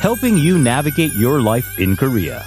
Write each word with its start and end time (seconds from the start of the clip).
helping 0.00 0.36
you 0.38 0.58
navigate 0.58 1.12
your 1.14 1.40
life 1.40 1.78
in 1.78 1.96
Korea. 1.96 2.44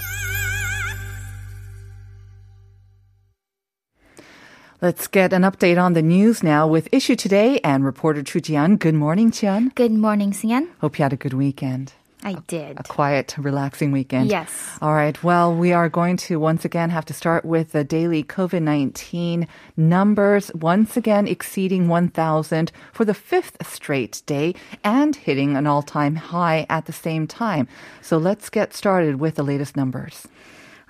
Let's 4.82 5.08
get 5.08 5.32
an 5.32 5.44
update 5.44 5.82
on 5.82 5.94
the 5.94 6.02
news 6.02 6.44
now 6.44 6.68
with 6.68 6.90
Issue 6.92 7.16
Today 7.16 7.62
and 7.64 7.86
reporter 7.86 8.22
Chu 8.22 8.42
Jian. 8.42 8.78
Good 8.78 8.96
morning, 8.96 9.32
Jian. 9.32 9.74
Good 9.76 9.94
morning, 9.94 10.34
Sian. 10.34 10.68
Hope 10.82 11.00
you 11.00 11.04
had 11.04 11.14
a 11.14 11.16
good 11.16 11.34
weekend. 11.34 11.94
I 12.24 12.36
did. 12.48 12.80
A 12.80 12.84
quiet, 12.84 13.36
relaxing 13.38 13.92
weekend. 13.92 14.30
Yes. 14.30 14.50
All 14.82 14.94
right. 14.94 15.22
Well, 15.24 15.54
we 15.54 15.74
are 15.74 15.90
going 15.90 16.18
to 16.18 16.40
once 16.40 16.64
again 16.66 16.90
have 16.90 17.06
to 17.06 17.14
start 17.14 17.44
with 17.44 17.72
the 17.72 17.84
daily 17.84 18.24
COVID 18.24 18.62
19 18.62 19.48
numbers, 19.76 20.52
once 20.54 20.96
again 20.96 21.28
exceeding 21.28 21.88
1,000 21.88 22.72
for 22.92 23.06
the 23.06 23.14
fifth 23.14 23.58
straight 23.66 24.22
day 24.26 24.56
and 24.84 25.16
hitting 25.16 25.56
an 25.58 25.68
all 25.68 25.82
time 25.82 26.16
high 26.16 26.66
at 26.70 26.86
the 26.86 26.94
same 26.94 27.28
time. 27.28 27.68
So 28.02 28.18
let's 28.18 28.50
get 28.50 28.74
started 28.74 29.20
with 29.20 29.36
the 29.36 29.44
latest 29.44 29.76
numbers. 29.76 30.28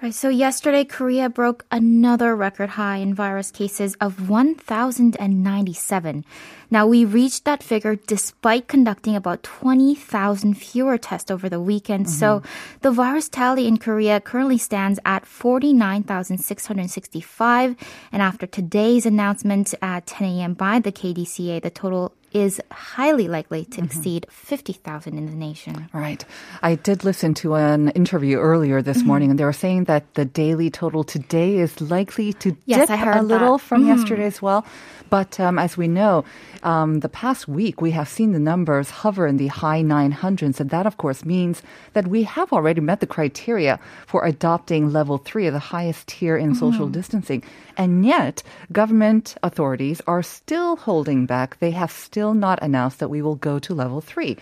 Right, 0.03 0.13
so 0.13 0.27
yesterday, 0.27 0.83
Korea 0.83 1.29
broke 1.29 1.65
another 1.71 2.35
record 2.35 2.71
high 2.71 2.97
in 2.97 3.13
virus 3.13 3.51
cases 3.51 3.95
of 4.01 4.29
1,097. 4.29 6.25
Now, 6.69 6.85
we 6.85 7.05
reached 7.05 7.45
that 7.45 7.63
figure 7.63 7.95
despite 7.95 8.67
conducting 8.67 9.15
about 9.15 9.43
20,000 9.43 10.55
fewer 10.55 10.97
tests 10.97 11.31
over 11.31 11.47
the 11.47 11.61
weekend. 11.61 12.09
So 12.09 12.39
mm-hmm. 12.39 12.77
the 12.81 12.91
virus 12.91 13.29
tally 13.29 13.65
in 13.65 13.77
Korea 13.77 14.19
currently 14.19 14.57
stands 14.57 14.99
at 15.05 15.25
49,665. 15.25 17.77
And 18.11 18.21
after 18.21 18.45
today's 18.45 19.05
announcement 19.05 19.73
at 19.81 20.05
10 20.05 20.27
a.m. 20.27 20.53
by 20.53 20.79
the 20.79 20.91
KDCA, 20.91 21.61
the 21.61 21.69
total 21.69 22.13
is 22.33 22.59
highly 22.71 23.27
likely 23.27 23.65
to 23.65 23.83
exceed 23.83 24.25
50,000 24.29 25.17
in 25.17 25.25
the 25.27 25.35
nation. 25.35 25.87
Right. 25.93 26.23
I 26.61 26.75
did 26.75 27.03
listen 27.03 27.33
to 27.35 27.55
an 27.55 27.89
interview 27.89 28.37
earlier 28.39 28.81
this 28.81 28.99
Mm-hmm. 28.99 29.07
morning, 29.07 29.29
and 29.31 29.39
they 29.39 29.45
were 29.45 29.53
saying 29.65 29.85
that 29.85 30.03
the 30.15 30.25
daily 30.25 30.69
total 30.69 31.03
today 31.03 31.57
is 31.57 31.79
likely 31.81 32.33
to 32.43 32.55
Yes, 32.65 32.87
dip 32.87 32.89
I 32.91 32.97
heard 32.97 33.17
a 33.17 33.21
little 33.21 33.57
that. 33.57 33.65
from 33.67 33.83
Mhm. 33.83 33.87
yesterday 33.93 34.25
as 34.25 34.41
well. 34.41 34.65
But 35.09 35.39
um, 35.39 35.59
as 35.59 35.77
we 35.77 35.87
know, 35.99 36.23
um, 36.63 37.01
the 37.05 37.09
past 37.09 37.47
week 37.47 37.81
we 37.85 37.91
have 37.91 38.07
seen 38.09 38.31
the 38.31 38.39
numbers 38.51 38.89
hover 39.03 39.27
in 39.27 39.37
the 39.37 39.51
high 39.61 39.83
900s, 39.83 40.59
and 40.59 40.69
that 40.71 40.87
of 40.87 40.95
course 40.97 41.21
means 41.25 41.61
that 41.93 42.07
we 42.07 42.23
have 42.23 42.49
already 42.55 42.81
met 42.81 42.99
the 42.99 43.05
criteria 43.17 43.77
for 44.07 44.25
adopting 44.25 44.91
level 44.91 45.17
three, 45.19 45.49
the 45.51 45.59
highest 45.75 46.07
tier 46.07 46.35
in 46.37 46.55
social 46.55 46.85
Mm-hmm. 46.87 46.99
distancing. 46.99 47.41
And 47.77 48.05
yet, 48.05 48.41
government 48.71 49.35
authorities 49.43 49.99
are 50.07 50.23
still 50.23 50.77
holding 50.87 51.25
back. 51.27 51.57
They 51.59 51.71
have 51.81 51.91
still 51.91 52.22
not 52.31 52.61
announced 52.61 52.99
that 52.99 53.09
we 53.09 53.21
will 53.21 53.35
go 53.35 53.59
to 53.59 53.73
level 53.73 53.99
three. 53.99 54.37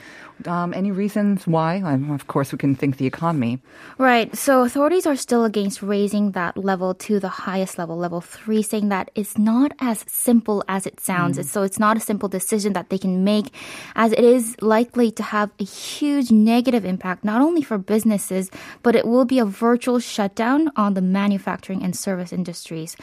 Um, 0.47 0.73
any 0.73 0.91
reasons 0.91 1.47
why? 1.47 1.81
Um, 1.81 2.11
of 2.11 2.27
course, 2.27 2.51
we 2.51 2.57
can 2.57 2.75
think 2.75 2.97
the 2.97 3.05
economy. 3.05 3.59
Right. 3.97 4.35
So 4.35 4.63
authorities 4.63 5.05
are 5.05 5.15
still 5.15 5.45
against 5.45 5.81
raising 5.81 6.31
that 6.31 6.57
level 6.57 6.93
to 6.95 7.19
the 7.19 7.29
highest 7.29 7.77
level, 7.77 7.97
level 7.97 8.21
three, 8.21 8.61
saying 8.61 8.89
that 8.89 9.11
it's 9.15 9.37
not 9.37 9.71
as 9.79 10.05
simple 10.07 10.63
as 10.67 10.85
it 10.85 10.99
sounds. 10.99 11.39
So 11.49 11.63
it's 11.63 11.79
not 11.79 11.97
a 11.97 11.99
simple 11.99 12.29
decision 12.29 12.73
that 12.73 12.89
they 12.89 12.97
can 12.97 13.23
make, 13.23 13.53
as 13.95 14.11
it 14.11 14.23
is 14.23 14.55
likely 14.61 15.11
to 15.11 15.23
have 15.23 15.51
a 15.59 15.63
huge 15.63 16.31
negative 16.31 16.85
impact, 16.85 17.23
not 17.23 17.41
only 17.41 17.61
for 17.61 17.77
businesses, 17.77 18.49
but 18.83 18.95
it 18.95 19.05
will 19.05 19.25
be 19.25 19.39
a 19.39 19.45
virtual 19.45 19.99
shutdown 19.99 20.71
on 20.75 20.93
the 20.93 21.01
manufacturing 21.01 21.83
and 21.83 21.95
service 21.95 22.33
industries. 22.33 22.95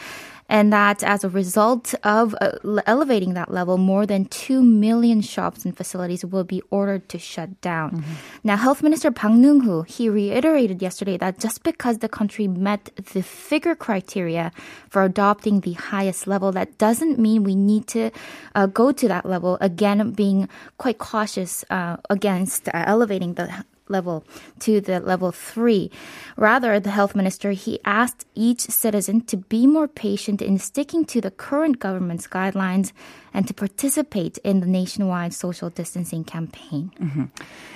And 0.49 0.73
that 0.73 1.05
as 1.05 1.25
a 1.25 1.29
result 1.29 1.95
of 2.05 2.35
uh, 2.41 2.53
elevating 2.87 3.35
that 3.35 3.51
level, 3.51 3.77
more 3.77 4.07
than 4.07 4.25
2 4.25 4.63
million 4.63 5.21
shops 5.21 5.65
and 5.65 5.77
facilities 5.77 6.25
will 6.25 6.45
be 6.45 6.63
ordered 6.71 7.09
to 7.11 7.19
shut 7.29 7.61
down. 7.61 8.03
Now, 8.43 8.57
Health 8.57 8.81
Minister 8.83 9.13
Park 9.13 9.37
Neung-hoo, 9.37 9.85
he 9.85 10.09
reiterated 10.09 10.81
yesterday 10.81 11.21
that 11.21 11.39
just 11.39 11.63
because 11.63 12.01
the 12.01 12.09
country 12.09 12.49
met 12.49 12.89
the 13.13 13.23
figure 13.23 13.77
criteria 13.77 14.51
for 14.89 15.05
adopting 15.05 15.61
the 15.61 15.77
highest 15.77 16.27
level, 16.27 16.51
that 16.53 16.81
doesn't 16.81 17.21
mean 17.21 17.45
we 17.45 17.55
need 17.55 17.87
to 17.93 18.11
uh, 18.57 18.67
go 18.67 18.93
to 18.93 19.07
that 19.09 19.29
level. 19.29 19.59
Again, 19.61 20.01
being 20.17 20.49
quite 20.79 20.97
cautious 20.97 21.65
uh, 21.69 22.01
against 22.09 22.69
uh, 22.69 22.89
elevating 22.89 23.35
the 23.35 23.53
level 23.91 24.25
to 24.61 24.81
the 24.81 25.01
level 25.01 25.33
three. 25.33 25.91
Rather, 26.37 26.79
the 26.81 26.91
health 26.91 27.15
minister, 27.15 27.53
he 27.53 27.81
asked 27.85 28.27
each 28.35 28.61
citizen 28.61 29.21
to 29.23 29.37
be 29.37 29.67
more 29.67 29.89
patient 29.89 30.43
in 30.43 30.59
sticking 30.59 31.05
to 31.07 31.21
the 31.21 31.31
current 31.31 31.79
government's 31.79 32.27
guidelines 32.27 32.93
and 33.35 33.47
to 33.47 33.55
participate 33.55 34.39
in 34.39 34.61
the 34.61 34.67
nationwide 34.67 35.35
social 35.35 35.71
distancing 35.71 36.25
campaign. 36.25 36.91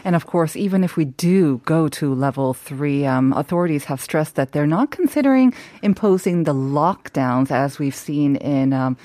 And 0.04 0.16
of 0.16 0.26
course, 0.26 0.56
even 0.56 0.84
if 0.84 0.96
we 0.96 1.04
do 1.04 1.60
go 1.64 1.88
to 1.88 2.14
level 2.14 2.54
three, 2.54 3.06
um, 3.06 3.32
authorities 3.32 3.84
have 3.84 4.00
stressed 4.00 4.34
that 4.36 4.52
they're 4.52 4.66
not 4.66 4.90
considering 4.90 5.54
imposing 5.82 6.44
the 6.44 6.54
lockdowns 6.54 7.50
as 7.50 7.78
we've 7.78 7.94
seen 7.94 8.36
in. 8.36 8.72
Um, 8.72 8.96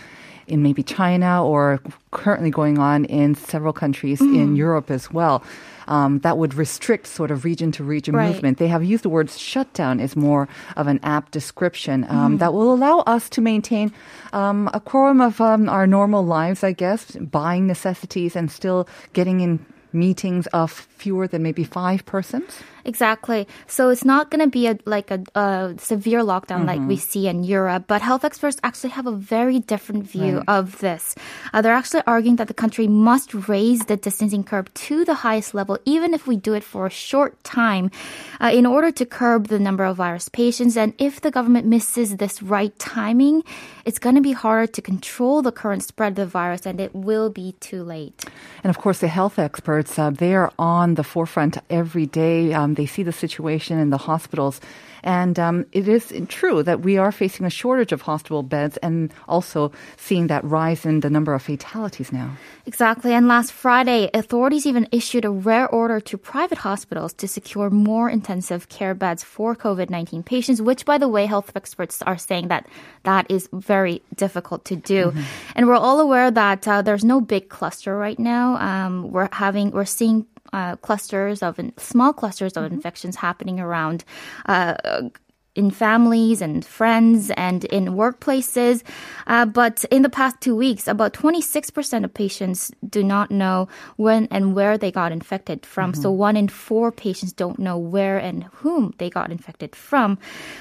in 0.48 0.64
maybe 0.64 0.82
China 0.82 1.44
or 1.44 1.82
currently 2.12 2.50
going 2.50 2.78
on 2.80 3.04
in 3.06 3.36
several 3.36 3.74
countries 3.74 4.22
in 4.22 4.56
Europe 4.56 4.90
as 4.90 5.12
well. 5.12 5.44
Um, 5.88 6.20
that 6.20 6.38
would 6.38 6.54
restrict 6.54 7.08
sort 7.08 7.32
of 7.32 7.46
region 7.46 7.72
to 7.74 7.84
region 7.84 8.16
Right. 8.16 8.28
movement. 8.34 8.58
They 8.58 8.68
have 8.68 8.84
used 8.84 9.04
the 9.04 9.10
word 9.10 9.30
shutdown 9.30 10.00
is 10.00 10.16
more 10.16 10.48
of 10.76 10.88
an 10.88 11.00
apt 11.04 11.32
description 11.32 12.06
um, 12.10 12.38
that 12.38 12.54
will 12.54 12.74
allow 12.74 13.00
us 13.08 13.30
to 13.30 13.42
maintain 13.42 13.92
um, 14.34 14.70
a 14.74 14.80
quorum 14.80 15.22
of 15.22 15.40
um, 15.40 15.70
our 15.70 15.88
normal 15.88 16.26
lives, 16.26 16.64
I 16.64 16.74
guess, 16.74 17.16
buying 17.16 17.68
necessities 17.68 18.36
and 18.36 18.52
still 18.52 18.88
getting 19.14 19.40
in 19.40 19.66
meetings 19.94 20.48
of 20.48 20.72
fewer 20.72 21.28
than 21.28 21.42
maybe 21.42 21.64
five 21.64 22.06
persons. 22.06 22.60
Exactly. 22.88 23.46
So 23.68 23.90
it's 23.90 24.06
not 24.06 24.32
going 24.32 24.40
to 24.40 24.48
be 24.48 24.66
a, 24.68 24.80
like 24.86 25.12
a, 25.12 25.20
a 25.36 25.76
severe 25.78 26.22
lockdown 26.22 26.66
like 26.66 26.80
we 26.88 26.96
see 26.96 27.28
in 27.28 27.44
Europe, 27.44 27.84
but 27.86 28.02
health 28.02 28.24
experts 28.24 28.56
actually 28.64 28.92
have 28.92 29.06
a 29.06 29.12
very 29.12 29.60
different 29.60 30.08
view 30.08 30.42
of 30.48 30.80
this. 30.80 31.14
Uh, 31.52 31.62
they're 31.62 31.76
actually 31.76 32.02
arguing 32.08 32.38
that 32.38 32.48
the 32.48 32.54
country 32.54 32.88
must 32.88 33.34
raise 33.52 33.86
the 33.92 33.98
distancing 33.98 34.42
curve 34.42 34.74
to 34.88 35.04
the 35.04 35.16
highest 35.16 35.54
level, 35.54 35.78
even 35.84 36.14
if 36.14 36.28
we 36.28 36.38
do 36.38 36.54
it 36.54 36.64
for 36.64 36.88
a 36.88 36.90
short 36.90 37.36
time, 37.44 37.92
uh, 38.40 38.52
in 38.54 38.66
order 38.66 38.90
to 38.90 39.06
curb 39.06 39.48
the 39.48 39.60
number 39.60 39.84
of 39.84 39.98
virus 39.98 40.30
patients. 40.30 40.78
And 40.78 40.94
if 40.98 41.20
the 41.20 41.30
government 41.30 41.68
misses 41.68 42.16
this 42.16 42.42
right 42.42 42.72
timing, 42.80 43.44
it's 43.84 44.00
going 44.00 44.16
to 44.16 44.22
be 44.22 44.32
harder 44.32 44.72
to 44.72 44.82
control 44.82 45.42
the 45.42 45.52
current 45.52 45.84
spread 45.84 46.14
of 46.14 46.16
the 46.16 46.26
virus, 46.26 46.66
and 46.66 46.80
it 46.80 46.96
will 46.96 47.30
be 47.30 47.52
too 47.60 47.84
late. 47.84 48.24
And 48.64 48.70
of 48.70 48.78
course, 48.80 49.00
the 49.00 49.12
health 49.12 49.40
experts, 49.40 50.00
uh, 50.00 50.10
they 50.10 50.36
are 50.36 50.54
on 50.58 50.96
the 50.96 51.04
forefront 51.04 51.58
every 51.70 52.06
day. 52.06 52.54
Um, 52.54 52.77
they 52.78 52.86
see 52.86 53.04
the 53.04 53.12
situation 53.12 53.78
in 53.78 53.90
the 53.90 53.98
hospitals. 53.98 54.62
And 55.04 55.38
um, 55.40 55.66
it 55.72 55.88
is 55.88 56.14
true 56.28 56.64
that 56.64 56.82
we 56.82 56.98
are 56.98 57.12
facing 57.12 57.46
a 57.46 57.50
shortage 57.50 57.92
of 57.92 58.02
hospital 58.02 58.44
beds 58.44 58.78
and 58.78 59.14
also 59.28 59.72
seeing 59.96 60.28
that 60.28 60.44
rise 60.44 60.86
in 60.86 61.02
the 61.02 61.10
number 61.10 61.34
of 61.34 61.44
fatalities 61.44 62.12
now. 62.12 62.36
Exactly. 62.66 63.14
And 63.14 63.28
last 63.28 63.52
Friday, 63.52 64.10
authorities 64.14 64.66
even 64.66 64.88
issued 64.92 65.24
a 65.24 65.30
rare 65.30 65.70
order 65.70 66.00
to 66.02 66.18
private 66.18 66.58
hospitals 66.58 67.14
to 67.14 67.28
secure 67.28 67.70
more 67.70 68.10
intensive 68.10 68.70
care 68.70 68.94
beds 68.94 69.24
for 69.24 69.56
COVID 69.56 69.90
19 69.90 70.24
patients, 70.24 70.62
which, 70.62 70.84
by 70.84 70.98
the 70.98 71.08
way, 71.08 71.26
health 71.26 71.52
experts 71.56 72.02
are 72.02 72.18
saying 72.18 72.50
that 72.50 72.68
that 73.04 73.30
is 73.30 73.48
very 73.54 74.02
difficult 74.16 74.66
to 74.66 74.76
do. 74.76 75.14
And 75.56 75.68
we're 75.68 75.76
all 75.76 76.00
aware 76.00 76.32
that 76.32 76.68
uh, 76.68 76.82
there's 76.82 77.06
no 77.06 77.22
big 77.22 77.50
cluster 77.50 77.98
right 77.98 78.20
now. 78.20 78.58
Um, 78.58 79.12
we're 79.12 79.30
having, 79.32 79.72
we're 79.72 79.86
seeing 79.86 80.26
uh, 80.54 80.76
clusters 80.78 81.42
of 81.44 81.60
small 81.78 82.14
clusters 82.14 82.54
of 82.54 82.72
infections 82.72 83.16
happening 83.16 83.60
around 83.60 84.04
uh, 84.46 85.10
in 85.58 85.72
families 85.72 86.42
and 86.42 86.64
friends 86.64 87.32
and 87.32 87.66
in 87.66 87.88
workplaces. 87.88 88.84
Uh, 89.26 89.46
but 89.46 89.84
in 89.92 90.04
the 90.04 90.10
past 90.10 90.40
two 90.40 90.56
weeks, 90.56 90.88
about 90.88 91.14
26% 91.14 92.04
of 92.04 92.14
patients 92.14 92.72
do 92.88 93.04
not 93.04 93.32
know 93.32 93.68
when 93.98 94.28
and 94.32 94.56
where 94.56 94.78
they 94.78 94.92
got 94.92 95.12
infected 95.12 95.66
from. 95.66 95.94
So 95.94 96.12
one 96.12 96.38
in 96.38 96.48
four 96.48 96.92
patients 96.92 97.34
don't 97.34 97.60
know 97.60 97.78
where 97.78 98.18
and 98.18 98.44
whom 98.54 98.94
they 99.00 99.10
got 99.10 99.32
infected 99.32 99.76
from. 99.76 100.18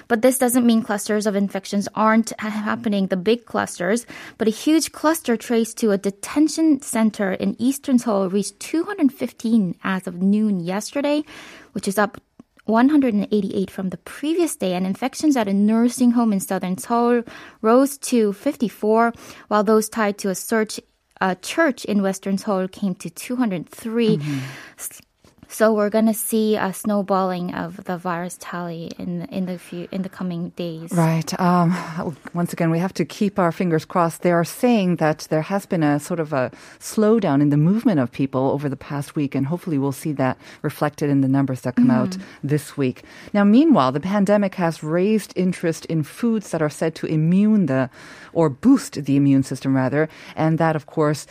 But 0.09 0.23
this 0.23 0.39
doesn't 0.39 0.67
mean 0.67 0.83
clusters 0.83 1.27
of 1.27 1.37
infections 1.37 1.89
aren't 1.95 2.33
happening, 2.41 3.09
the 3.09 3.17
big 3.17 3.45
clusters. 3.45 4.07
But 4.39 4.49
a 4.49 4.51
huge 4.51 4.93
cluster 4.93 5.37
traced 5.37 5.77
to 5.79 5.93
a 5.93 5.99
detention 5.99 6.81
center 6.81 7.33
in 7.33 7.57
Eastern 7.61 7.99
Seoul 7.99 8.31
reached 8.31 8.59
215 8.61 9.77
as 9.85 10.07
of 10.07 10.23
noon 10.23 10.61
yesterday, 10.61 11.23
which 11.73 11.87
is 11.87 11.99
up 11.99 12.19
188 12.67 13.71
from 13.71 13.91
the 13.91 13.97
previous 13.97 14.55
day, 14.57 14.75
and 14.75 14.87
infections 14.87 15.37
at 15.37 15.49
a 15.49 15.53
nursing 15.53 16.13
home 16.13 16.33
in 16.33 16.41
southern 16.41 16.79
Seoul 16.79 17.23
rose 17.63 17.97
to 17.99 18.33
54, 18.33 19.13
while 19.49 19.65
those 19.65 19.89
tied 19.89 20.19
to 20.19 20.31
a 20.31 20.35
search 20.35 20.79
a 21.21 21.35
church 21.35 21.85
in 21.87 22.03
Western 22.03 22.37
Seoul 22.37 22.69
came 22.69 22.95
to 22.97 23.09
203. 23.09 24.19
Mm-hmm. 24.19 24.39
So 25.49 25.73
we're 25.73 25.91
gonna 25.91 26.15
see 26.15 26.57
a 26.57 26.73
snowballing 26.73 27.55
of 27.55 27.85
the 27.85 27.97
virus 27.97 28.37
tally 28.41 28.91
in 28.99 29.23
in 29.31 29.47
the 29.47 29.59
few 29.59 29.89
in 29.91 30.03
the 30.03 30.09
coming 30.09 30.51
days. 30.57 30.93
Right. 30.93 31.39
Um, 31.41 31.75
once 32.35 32.53
again, 32.53 32.71
we 32.71 32.79
have 32.79 32.93
to 32.95 33.05
keep 33.05 33.39
our 33.39 33.53
fingers 33.53 33.85
crossed. 33.85 34.23
They 34.23 34.33
are 34.33 34.45
saying 34.45 34.97
that 34.97 35.27
there 35.31 35.43
has 35.43 35.67
been 35.67 35.83
a 35.83 36.01
sort 36.01 36.21
of 36.21 36.33
a 36.33 36.51
slowdown 36.79 37.41
in 37.41 37.51
the 37.51 37.57
movement 37.57 38.01
of 38.01 38.11
people 38.11 38.51
over 38.51 38.69
the 38.69 38.77
past 38.77 39.17
week, 39.17 39.35
and 39.35 39.47
hopefully 39.47 39.79
we'll 39.79 39.93
see 39.93 40.13
that 40.13 40.37
reflected 40.63 41.11
in 41.11 41.21
the 41.21 41.29
numbers 41.29 41.61
that 41.63 41.77
come 41.77 41.91
out 41.91 42.17
this 42.43 42.77
week. 42.77 43.03
Now, 43.33 43.45
meanwhile, 43.45 43.93
the 43.93 44.01
pandemic 44.01 44.57
has 44.57 44.83
raised 44.83 45.33
interest 45.37 45.85
in 45.87 46.03
foods 46.03 46.51
that 46.51 46.63
are 46.63 46.71
said 46.71 46.95
to 46.97 47.07
immune 47.07 47.67
the 47.67 47.89
or 48.33 48.49
boost 48.51 49.05
the 49.05 49.17
immune 49.17 49.43
system, 49.43 49.75
rather, 49.75 50.09
and 50.35 50.59
that, 50.59 50.77
of 50.77 50.87
course, 50.87 51.27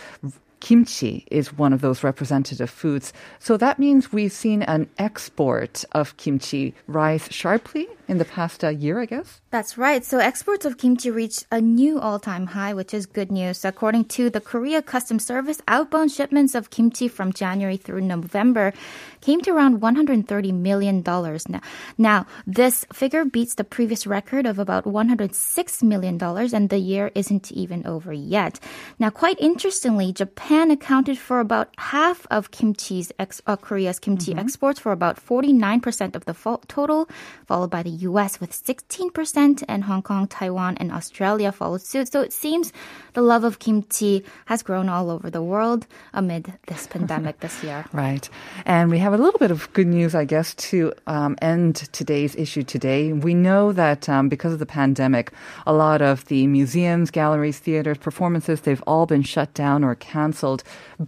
kimchi 0.66 1.28
is 1.30 1.56
one 1.56 1.74
of 1.74 1.82
those 1.82 2.04
representative 2.04 2.72
foods. 2.72 3.14
So 3.38 3.56
that 3.56 3.78
means 3.78 4.12
we've 4.12 4.32
seen 4.32 4.64
an 4.64 4.90
export 4.98 5.86
of 5.92 6.18
kimchi 6.18 6.74
rise 6.88 7.28
sharply 7.30 7.88
in 8.07 8.18
the 8.18 8.25
past 8.25 8.63
uh, 8.63 8.69
year, 8.69 9.00
I 9.00 9.06
guess. 9.06 9.42
That's 9.52 9.78
right. 9.78 10.04
So 10.04 10.19
exports 10.19 10.66
of 10.66 10.78
kimchi 10.78 11.10
reached 11.10 11.46
a 11.52 11.62
new 11.62 12.00
all-time 12.00 12.48
high, 12.48 12.74
which 12.74 12.94
is 12.94 13.06
good 13.06 13.31
news. 13.31 13.66
According 13.66 14.06
to 14.16 14.30
the 14.30 14.42
Korea 14.42 14.81
Customs 14.81 15.25
Service, 15.25 15.62
outbound 15.68 16.12
shipments 16.12 16.56
of 16.56 16.69
kimchi 16.69 17.07
from 17.07 17.34
January 17.34 17.78
through 17.78 18.02
November 18.02 18.74
came 19.22 19.42
to 19.42 19.52
around 19.52 19.81
130 19.81 20.52
million 20.52 21.02
dollars 21.02 21.50
now. 21.50 21.62
Now, 21.98 22.28
this 22.46 22.86
figure 22.94 23.25
beats 23.25 23.56
the 23.56 23.63
previous 23.63 24.06
record 24.06 24.46
of 24.46 24.60
about 24.60 24.86
106 24.86 25.84
million 25.84 26.18
dollars 26.18 26.54
and 26.54 26.69
the 26.69 26.78
year 26.78 27.12
isn't 27.16 27.51
even 27.51 27.86
over 27.88 28.13
yet. 28.13 28.60
Now, 29.00 29.10
quite 29.10 29.40
interestingly, 29.40 30.13
Japan 30.13 30.69
accounted 30.69 31.18
for 31.18 31.40
about 31.40 31.69
half 31.78 32.28
of 32.30 32.51
kimchi's 32.51 33.12
ex- 33.18 33.42
uh, 33.48 33.56
Korea's 33.56 34.00
kimchi 34.00 34.36
exports 34.36 34.80
for 34.80 34.92
about 34.92 35.18
49% 35.18 36.16
of 36.16 36.25
the 36.25 36.34
fo- 36.34 36.62
total, 36.68 37.10
followed 37.48 37.72
by 37.72 37.81
the 37.84 37.95
US 37.96 38.40
with 38.40 38.52
16%, 38.52 39.64
and 39.68 39.84
Hong 39.84 40.02
Kong, 40.02 40.28
Taiwan, 40.28 40.78
and 40.78 40.92
Australia 40.92 41.52
followed 41.52 41.82
suit. 41.82 42.12
So 42.12 42.22
it 42.22 42.34
seems 42.34 42.72
the 43.14 43.22
love 43.22 43.44
of 43.44 43.60
kimchi 43.60 44.24
has 44.46 44.62
grown 44.62 44.90
all 44.90 45.10
over 45.10 45.30
the 45.30 45.42
world 45.42 45.88
amid 46.14 46.54
this 46.68 46.88
pandemic 46.96 47.40
this 47.40 47.64
year. 47.64 47.86
Right. 47.94 48.30
And 48.66 48.92
we 48.92 49.00
have 49.00 49.14
a 49.14 49.18
little 49.18 49.40
bit 49.40 49.52
of 49.52 49.72
good 49.74 49.88
news, 49.88 50.16
I 50.16 50.26
guess, 50.26 50.54
to 50.56 50.94
um, 51.08 51.36
end 51.42 51.76
today's 51.92 52.36
issue 52.36 52.64
today. 52.64 53.14
We 53.14 53.34
know 53.34 53.72
that 53.72 54.10
um, 54.10 54.30
because 54.30 54.54
of 54.54 54.60
the 54.60 54.66
pandemic, 54.66 55.32
a 55.66 55.74
lot 55.74 56.02
of 56.02 56.26
the 56.26 56.48
museums, 56.48 57.12
galleries, 57.12 57.60
theaters, 57.60 57.98
performances, 57.98 58.62
they've 58.62 58.84
all 58.86 59.06
been 59.06 59.24
shut 59.24 59.54
down 59.54 59.84
or 59.84 59.96
canceled. 59.96 60.64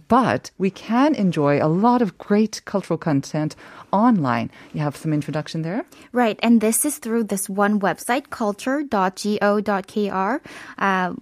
But 0.08 0.50
we 0.58 0.70
can 0.70 1.14
enjoy 1.14 1.62
a 1.62 1.68
lot 1.68 2.02
of 2.02 2.18
great 2.18 2.62
cultural 2.64 2.98
content 2.98 3.56
online. 3.92 4.50
You 4.72 4.80
have 4.80 4.96
some 4.96 5.12
introduction 5.12 5.62
there? 5.62 5.84
Right, 6.12 6.38
and 6.42 6.60
this 6.60 6.77
is 6.84 6.98
through 6.98 7.24
this 7.24 7.48
one 7.48 7.80
website, 7.80 8.30
culture.go.kr, 8.30 10.40
uh, 10.78 11.14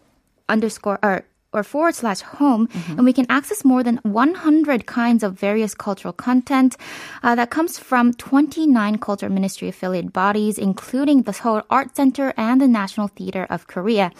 underscore 0.49 0.99
or 1.03 1.25
or 1.53 1.63
forward 1.63 1.95
slash 1.95 2.21
home, 2.21 2.69
and 2.91 3.05
we 3.05 3.13
can 3.13 3.27
access 3.31 3.65
more 3.65 3.83
than 3.83 3.97
100 4.03 4.87
kinds 4.87 5.23
of 5.23 5.35
various 5.35 5.75
cultural 5.75 6.13
content 6.13 6.77
uh, 7.23 7.35
that 7.35 7.51
comes 7.51 7.79
from 7.79 8.13
29 8.15 8.99
culture 8.99 9.31
ministry 9.31 9.69
affiliate 9.69 10.13
bodies, 10.13 10.59
including 10.59 11.23
the 11.23 11.33
Seoul 11.33 11.63
Art 11.71 11.97
Center 11.97 12.35
and 12.37 12.61
the 12.61 12.69
National 12.69 13.09
Theater 13.09 13.47
of 13.49 13.67
Korea. 13.67 14.13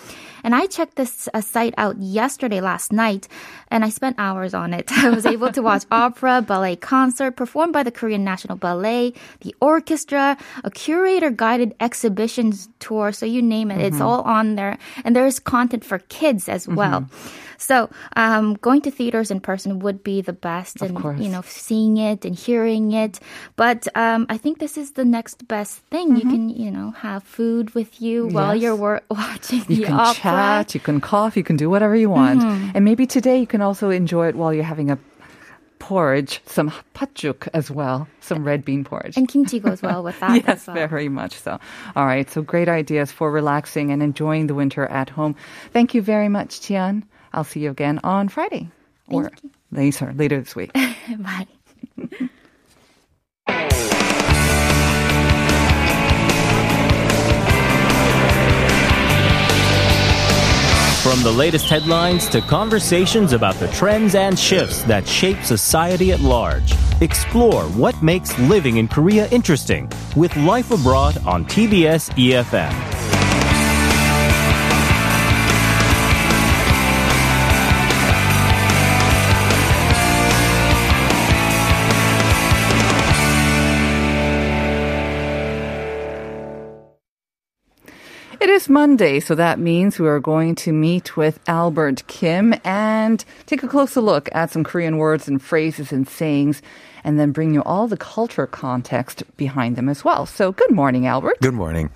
And 0.45 0.55
I 0.55 0.67
checked 0.67 0.97
this 0.97 1.29
uh, 1.35 1.41
site 1.41 1.75
out 1.77 1.99
yesterday, 1.99 2.61
last 2.61 2.93
night, 2.93 3.29
and 3.69 3.85
I 3.85 3.91
spent 3.91 4.17
hours 4.19 4.55
on 4.55 4.73
it. 4.73 4.91
I 5.05 5.11
was 5.11 5.27
able 5.27 5.53
to 5.53 5.63
watch 5.63 5.85
opera, 5.91 6.41
ballet 6.41 6.77
concert 6.77 7.33
performed 7.33 7.73
by 7.73 7.83
the 7.83 7.91
Korean 7.91 8.25
National 8.25 8.57
Ballet, 8.57 9.13
the 9.41 9.55
orchestra, 9.61 10.39
a 10.65 10.71
curator 10.71 11.31
guided 11.31 11.75
exhibitions 11.81 12.69
tour. 12.79 13.13
So 13.13 13.27
you 13.27 13.43
name 13.43 13.71
it, 13.71 13.81
it's 13.81 14.01
all 14.01 14.23
on 14.23 14.55
there. 14.55 14.79
And 15.05 15.15
there's 15.15 15.39
content 15.39 15.85
for 15.85 15.99
kids 15.99 16.49
as 16.49 16.69
well. 16.69 17.07
So, 17.59 17.89
um, 18.17 18.55
going 18.55 18.81
to 18.83 18.91
theaters 18.91 19.31
in 19.31 19.41
person 19.41 19.79
would 19.81 20.03
be 20.03 20.21
the 20.21 20.33
best, 20.33 20.83
and 20.83 20.99
you 21.19 21.29
know, 21.29 21.43
seeing 21.43 21.97
it 21.97 22.25
and 22.25 22.35
hearing 22.35 22.93
it. 22.93 23.19
But 23.57 23.89
um, 23.97 24.27
I 24.29 24.37
think 24.39 24.59
this 24.59 24.77
is 24.77 24.93
the 24.93 25.05
next 25.05 25.47
best 25.49 25.79
thing. 25.91 26.17
You 26.17 26.23
can, 26.23 26.49
you 26.49 26.71
know, 26.71 26.91
have 26.93 27.23
food 27.23 27.75
with 27.75 28.01
you 28.01 28.27
while 28.29 28.55
you're 28.55 28.77
wor- 28.77 29.03
watching 29.11 29.65
You 29.69 29.85
can 29.85 29.95
opera. 29.95 30.15
chat, 30.15 30.75
you 30.75 30.81
can 30.81 31.01
cough, 31.01 31.37
you 31.37 31.43
can 31.45 31.57
do 31.57 31.71
whatever 31.71 31.97
you 31.97 32.11
want. 32.11 32.43
And 32.75 32.85
maybe 32.85 33.07
today 33.07 33.39
you 33.41 33.47
can 33.47 33.61
also 33.63 33.91
enjoy 33.91 34.29
it 34.29 34.35
while 34.37 34.53
you're 34.53 34.65
having 34.65 34.91
a 34.91 34.99
porridge, 35.79 36.41
some 36.47 36.73
patjuk 36.95 37.49
as 37.55 37.71
well, 37.71 38.09
some 38.21 38.45
red 38.45 38.65
bean 38.65 38.83
porridge. 38.85 39.17
And 39.17 39.29
kimchi 39.29 39.61
goes 39.61 39.83
well 39.83 40.03
with 40.03 40.19
that. 40.21 40.35
yes, 40.47 40.63
as 40.63 40.67
well. 40.67 40.89
very 40.89 41.09
much 41.09 41.35
so. 41.35 41.59
All 41.95 42.07
right, 42.07 42.29
so 42.31 42.43
great 42.43 42.69
ideas 42.69 43.13
for 43.13 43.31
relaxing 43.31 43.93
and 43.93 44.03
enjoying 44.03 44.47
the 44.47 44.55
winter 44.55 44.87
at 44.87 45.11
home. 45.11 45.37
Thank 45.73 45.95
you 45.95 46.03
very 46.03 46.29
much, 46.29 46.61
Tian. 46.61 47.05
I'll 47.33 47.45
see 47.45 47.61
you 47.61 47.71
again 47.71 48.01
on 48.05 48.29
Friday 48.29 48.69
or 49.09 49.31
later, 49.71 50.13
later 50.15 50.41
this 50.41 50.57
week. 50.57 50.73
Bye. 51.19 51.47
From 61.07 61.23
the 61.23 61.31
latest 61.31 61.69
headlines 61.69 62.29
to 62.31 62.41
conversations 62.41 63.33
about 63.33 63.55
the 63.57 63.69
trends 63.69 64.17
and 64.17 64.37
shifts 64.37 64.83
that 64.83 65.07
shape 65.07 65.41
society 65.45 66.11
at 66.11 66.19
large, 66.19 66.75
explore 67.01 67.63
what 67.67 68.03
makes 68.03 68.37
living 68.41 68.79
in 68.79 68.89
Korea 68.89 69.29
interesting 69.29 69.89
with 70.17 70.37
Life 70.37 70.73
Abroad 70.73 71.17
on 71.25 71.45
TBS 71.45 72.11
EFM. 72.17 73.16
Is 88.67 88.71
Monday, 88.71 89.21
so 89.21 89.35
that 89.37 89.59
means 89.61 89.99
we 90.01 90.09
are 90.09 90.19
going 90.21 90.55
to 90.57 90.73
meet 90.73 91.17
with 91.17 91.39
Albert 91.47 92.05
Kim 92.09 92.53
and 92.65 93.25
take 93.47 93.63
a 93.63 93.69
closer 93.69 94.01
look 94.01 94.29
at 94.33 94.51
some 94.51 94.65
Korean 94.65 94.97
words 94.99 95.29
and 95.29 95.41
phrases 95.41 95.93
and 95.93 96.09
sayings, 96.09 96.63
and 97.05 97.19
then 97.19 97.31
bring 97.33 97.55
you 97.55 97.63
all 97.63 97.87
the 97.87 97.97
culture 97.97 98.47
context 98.47 99.23
behind 99.37 99.77
them 99.77 99.89
as 99.89 100.05
well. 100.05 100.27
So, 100.27 100.51
good 100.53 100.73
morning, 100.73 101.07
Albert. 101.07 101.39
Good 101.41 101.55
morning. 101.55 101.91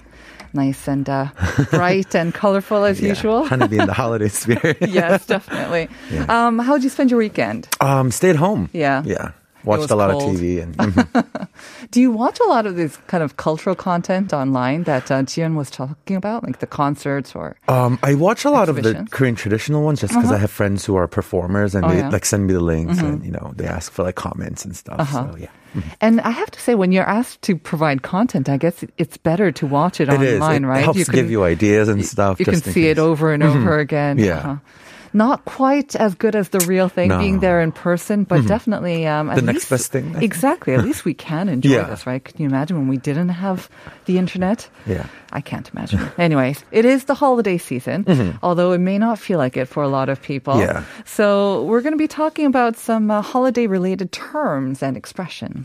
Nice 0.53 0.87
and 0.89 1.09
uh, 1.09 1.29
bright 1.71 2.15
and 2.15 2.33
colorful 2.33 2.85
as 2.85 3.01
Yeah, 3.01 3.09
usual. 3.11 3.47
Trying 3.49 3.61
to 3.61 3.69
be 3.69 3.79
in 3.79 3.87
the 3.87 3.93
holiday 4.05 4.29
spirit. 4.29 4.79
yes, 4.81 5.27
definitely. 5.27 5.89
Yeah. 6.13 6.47
Um, 6.47 6.59
how 6.61 6.75
did 6.75 6.85
you 6.85 6.91
spend 6.91 7.11
your 7.11 7.19
weekend? 7.19 7.69
Um, 7.81 8.11
stayed 8.13 8.37
home. 8.37 8.69
Yeah. 8.73 9.03
Yeah. 9.05 9.33
Watched 9.65 9.91
a 9.91 9.95
lot 9.97 10.11
cold. 10.11 10.35
of 10.35 10.41
TV 10.41 10.63
and 10.63 10.77
mhm. 10.79 11.49
Do 11.91 12.01
you 12.01 12.11
watch 12.11 12.39
a 12.41 12.45
lot 12.49 12.67
of 12.67 12.77
this 12.77 12.97
kind 13.09 13.23
of 13.23 13.37
cultural 13.37 13.75
content 13.77 14.33
online 14.33 14.85
that 14.85 15.11
uh, 15.11 15.23
Jian 15.23 15.55
was 15.57 15.71
talking 15.71 16.17
about, 16.17 16.45
like 16.45 16.61
the 16.61 16.67
concerts 16.67 17.35
or? 17.35 17.57
um, 17.69 17.99
I 18.03 18.15
watch 18.15 18.45
a 18.45 18.51
lot 18.51 18.69
of 18.69 18.77
the 18.83 19.07
Korean 19.11 19.35
traditional 19.35 19.83
ones 19.85 20.01
just 20.01 20.15
because 20.15 20.31
I 20.33 20.39
have 20.39 20.51
friends 20.51 20.85
who 20.85 20.97
are 20.97 21.07
performers 21.09 21.75
and 21.75 21.85
Oh, 21.85 21.89
they 21.89 21.97
yeah. 21.97 22.03
Mm-hmm. 22.05 22.13
like 22.13 22.25
send 22.25 22.47
me 22.47 22.53
the 22.55 22.61
links 22.61 22.99
and 23.01 23.25
you 23.25 23.31
know 23.33 23.53
they 23.57 23.67
ask 23.67 23.93
for 23.93 24.03
like 24.03 24.15
comments 24.17 24.65
and 24.65 24.77
stuff. 24.77 25.01
Uh-huh. 25.01 25.33
So 25.33 25.37
yeah, 25.39 25.83
And 26.01 26.21
I 26.23 26.31
have 26.31 26.51
to 26.51 26.61
say, 26.61 26.75
when 26.75 26.93
you're 26.93 27.09
asked 27.09 27.43
to 27.43 27.57
provide 27.57 28.03
content, 28.03 28.49
I 28.49 28.57
guess 28.57 28.85
it's 28.99 29.17
better 29.19 29.53
to 29.53 29.67
watch 29.67 30.01
it 30.01 30.09
it 30.09 30.21
is. 30.23 30.41
online, 30.41 30.65
It 30.65 30.69
right? 30.69 30.85
helps 30.85 31.05
can- 31.05 31.15
give 31.15 31.31
you 31.31 31.45
ideas 31.45 31.89
and 31.89 32.05
stuff. 32.05 32.39
You 32.41 32.47
can 32.47 32.61
see 32.63 32.89
it 32.89 32.99
over 32.99 33.33
and 33.33 33.43
over 33.43 33.79
again. 33.79 34.19
Yeah. 34.19 34.39
Uh-huh. 34.39 34.57
Not 35.13 35.45
quite 35.45 35.97
as 35.97 36.15
good 36.15 36.37
as 36.37 36.51
the 36.51 36.61
real 36.61 36.89
thing, 36.89 37.09
No. 37.09 37.19
being 37.19 37.41
there 37.41 37.61
in 37.61 37.73
person, 37.73 38.25
but 38.25 38.47
definitely 38.47 39.07
um, 39.07 39.27
The 39.29 39.43
next 39.43 39.55
least- 39.55 39.71
best 39.71 39.93
thing, 39.93 40.15
Exactly. 40.23 40.75
At 40.75 40.85
least 40.85 41.05
we 41.05 41.15
can 41.15 41.49
enjoy 41.49 41.71
Yeah. 41.71 41.85
this, 41.91 42.07
right? 42.07 42.23
Can 42.25 42.41
you 42.41 42.47
imagine 42.49 42.77
when 42.79 42.89
we 42.89 42.97
didn't 42.97 43.31
have 43.31 43.69
the 44.07 44.19
internet? 44.19 44.69
Yeah. 44.87 45.07
I 45.33 45.41
can't 45.41 45.69
imagine. 45.73 46.01
Anyways, 46.19 46.65
it 46.73 46.85
is 46.85 47.05
the 47.05 47.15
holiday 47.15 47.59
season, 47.59 48.39
although 48.43 48.73
it 48.73 48.79
may 48.79 48.99
not 48.99 49.19
feel 49.19 49.39
like 49.39 49.57
it 49.57 49.67
for 49.69 49.83
a 49.83 49.89
lot 49.89 50.09
of 50.09 50.21
people. 50.23 50.55
Mm-hmm. 50.55 50.63
Yeah. 50.79 50.85
So 51.05 51.65
we're 51.65 51.83
going 51.83 51.93
to 51.93 51.99
be 51.99 52.09
talking 52.09 52.47
about 52.47 52.77
some 52.77 53.11
uh, 53.11 53.23
holiday-related 53.23 54.11
terms 54.13 54.83
and 54.83 54.97
expressions. 54.97 55.65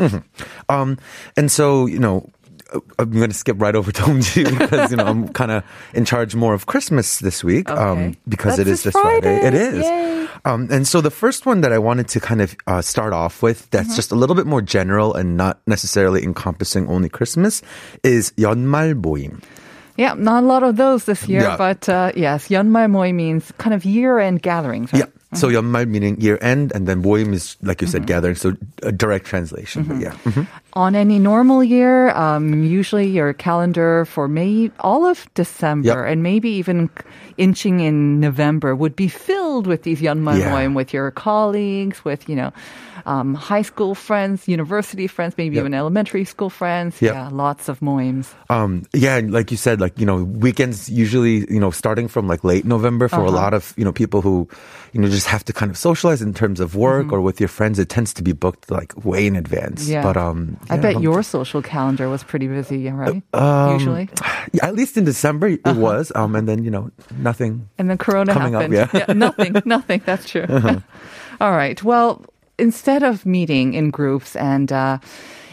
Um, 0.69 0.97
and 1.37 1.51
so 1.51 1.85
you 1.87 1.99
know, 1.99 2.29
uh, 2.73 2.79
I'm 2.99 3.11
going 3.11 3.29
to 3.29 3.35
skip 3.35 3.59
right 3.59 3.75
over 3.75 3.91
to 3.97 4.01
Omji 4.03 4.57
because 4.57 4.91
you 4.91 4.97
know 4.97 5.05
I'm 5.05 5.29
kind 5.29 5.51
of 5.51 5.63
in 5.93 6.05
charge 6.05 6.35
more 6.35 6.53
of 6.53 6.65
Christmas 6.65 7.19
this 7.19 7.43
week 7.43 7.69
um, 7.69 7.77
okay. 7.77 8.05
um, 8.05 8.17
because 8.27 8.57
That's 8.57 8.69
it 8.69 8.71
is 8.71 8.83
this 8.83 8.93
Friday. 8.93 9.39
Friday. 9.39 9.47
It 9.47 9.53
is, 9.53 10.29
um, 10.45 10.67
and 10.71 10.87
so 10.87 11.01
the 11.01 11.11
first 11.11 11.45
one 11.45 11.61
that 11.61 11.71
I 11.71 11.77
wanted 11.77 12.07
to 12.09 12.19
kind 12.19 12.41
of 12.41 12.55
uh, 12.67 12.81
start 12.81 13.13
off 13.13 13.43
with 13.43 13.69
that's 13.69 13.89
mm-hmm. 13.89 13.95
just 13.95 14.11
a 14.11 14.15
little 14.15 14.35
bit 14.35 14.45
more 14.45 14.61
general 14.61 15.13
and 15.13 15.37
not 15.37 15.59
necessarily 15.67 16.23
encompassing 16.23 16.87
only 16.89 17.09
Christmas 17.09 17.61
is 18.03 18.31
연말 18.37 18.93
모임. 18.93 19.41
Yeah, 19.97 20.13
not 20.13 20.43
a 20.43 20.45
lot 20.45 20.63
of 20.63 20.75
those 20.75 21.05
this 21.05 21.25
year, 21.27 21.41
yeah. 21.41 21.55
but 21.57 21.87
uh, 21.87 22.11
yes, 22.15 22.49
연말 22.49 22.91
모임 22.91 23.15
means 23.15 23.51
kind 23.57 23.73
of 23.73 23.85
year-end 23.85 24.41
gatherings. 24.41 24.91
Right? 24.91 25.03
Yeah. 25.05 25.37
So 25.37 25.47
mm-hmm. 25.47 25.57
연말 25.57 25.87
meaning 25.87 26.19
year 26.19 26.37
end, 26.41 26.73
and 26.75 26.87
then 26.87 27.03
moim 27.03 27.33
is 27.33 27.55
like 27.61 27.81
you 27.81 27.87
said, 27.87 28.01
mm-hmm. 28.01 28.07
gathering. 28.07 28.35
So 28.35 28.51
direct 28.91 29.25
translation. 29.25 29.85
Mm-hmm. 29.85 30.01
yeah. 30.01 30.11
Mm-hmm 30.11 30.43
on 30.75 30.93
any 30.93 31.19
normal 31.19 31.63
year, 31.63 32.09
um, 32.11 32.63
usually 32.63 33.07
your 33.07 33.31
calendar 33.33 34.03
for 34.05 34.27
May, 34.27 34.71
all 34.81 35.05
of 35.05 35.25
December, 35.33 35.87
yep. 35.87 36.11
and 36.11 36.21
maybe 36.21 36.49
even 36.49 36.89
inching 37.37 37.79
in 37.79 38.19
November 38.19 38.75
would 38.75 38.95
be 38.95 39.07
filled 39.07 39.67
with 39.67 39.83
these 39.83 40.01
young 40.01 40.25
yeah. 40.25 40.67
With 40.67 40.93
your 40.93 41.11
colleagues, 41.11 42.03
with, 42.03 42.27
you 42.27 42.35
know, 42.35 42.51
um, 43.05 43.35
high 43.35 43.61
school 43.61 43.93
friends, 43.93 44.47
university 44.47 45.07
friends, 45.07 45.35
maybe 45.37 45.55
yep. 45.55 45.61
even 45.61 45.73
elementary 45.73 46.25
school 46.25 46.49
friends. 46.49 47.01
Yep. 47.01 47.13
Yeah, 47.13 47.29
lots 47.31 47.69
of 47.69 47.79
Moims. 47.79 48.33
Um, 48.49 48.85
yeah, 48.93 49.21
like 49.23 49.51
you 49.51 49.57
said, 49.57 49.79
like, 49.79 49.99
you 49.99 50.05
know, 50.05 50.23
weekends 50.23 50.89
usually, 50.89 51.45
you 51.51 51.59
know, 51.59 51.71
starting 51.71 52.07
from 52.07 52.27
like 52.27 52.43
late 52.43 52.65
November 52.65 53.07
for 53.07 53.17
uh-huh. 53.17 53.29
a 53.29 53.31
lot 53.31 53.53
of, 53.53 53.73
you 53.77 53.85
know, 53.85 53.91
people 53.91 54.21
who, 54.21 54.49
you 54.91 55.01
know, 55.01 55.07
just 55.07 55.27
have 55.27 55.45
to 55.45 55.53
kind 55.53 55.69
of 55.69 55.77
socialize 55.77 56.21
in 56.21 56.33
terms 56.33 56.59
of 56.59 56.75
work 56.75 57.07
mm-hmm. 57.07 57.15
or 57.15 57.21
with 57.21 57.39
your 57.39 57.49
friends, 57.49 57.77
it 57.79 57.89
tends 57.89 58.13
to 58.13 58.23
be 58.23 58.31
booked 58.31 58.71
like 58.71 59.05
way 59.05 59.27
in 59.27 59.35
advance. 59.35 59.87
Yeah. 59.87 60.01
But 60.01 60.17
um, 60.17 60.57
I 60.69 60.75
yeah, 60.75 60.81
bet 60.81 61.01
your 61.01 61.21
social 61.23 61.61
calendar 61.61 62.09
was 62.09 62.23
pretty 62.23 62.47
busy, 62.47 62.89
right? 62.89 63.21
um, 63.33 63.73
Usually. 63.73 64.09
yeah, 64.53 64.65
at 64.67 64.75
least 64.75 64.97
in 64.97 65.03
December 65.05 65.47
it 65.47 65.65
was. 65.75 66.11
Um, 66.15 66.35
and 66.35 66.47
then 66.47 66.63
you 66.63 66.71
know 66.71 66.91
nothing. 67.17 67.67
And 67.77 67.89
then 67.89 67.97
Corona 67.97 68.33
Coming 68.33 68.55
up, 68.55 68.61
happened. 68.71 68.91
yeah. 68.93 69.01
Uh-huh. 69.03 69.13
nothing, 69.13 69.55
nothing. 69.65 70.01
That's 70.05 70.27
true. 70.29 70.45
All 71.41 71.51
right. 71.51 71.81
Well, 71.83 72.25
instead 72.57 73.03
of 73.03 73.25
meeting 73.25 73.73
in 73.73 73.91
groups 73.91 74.35
and 74.35 74.71
uh, 74.71 74.99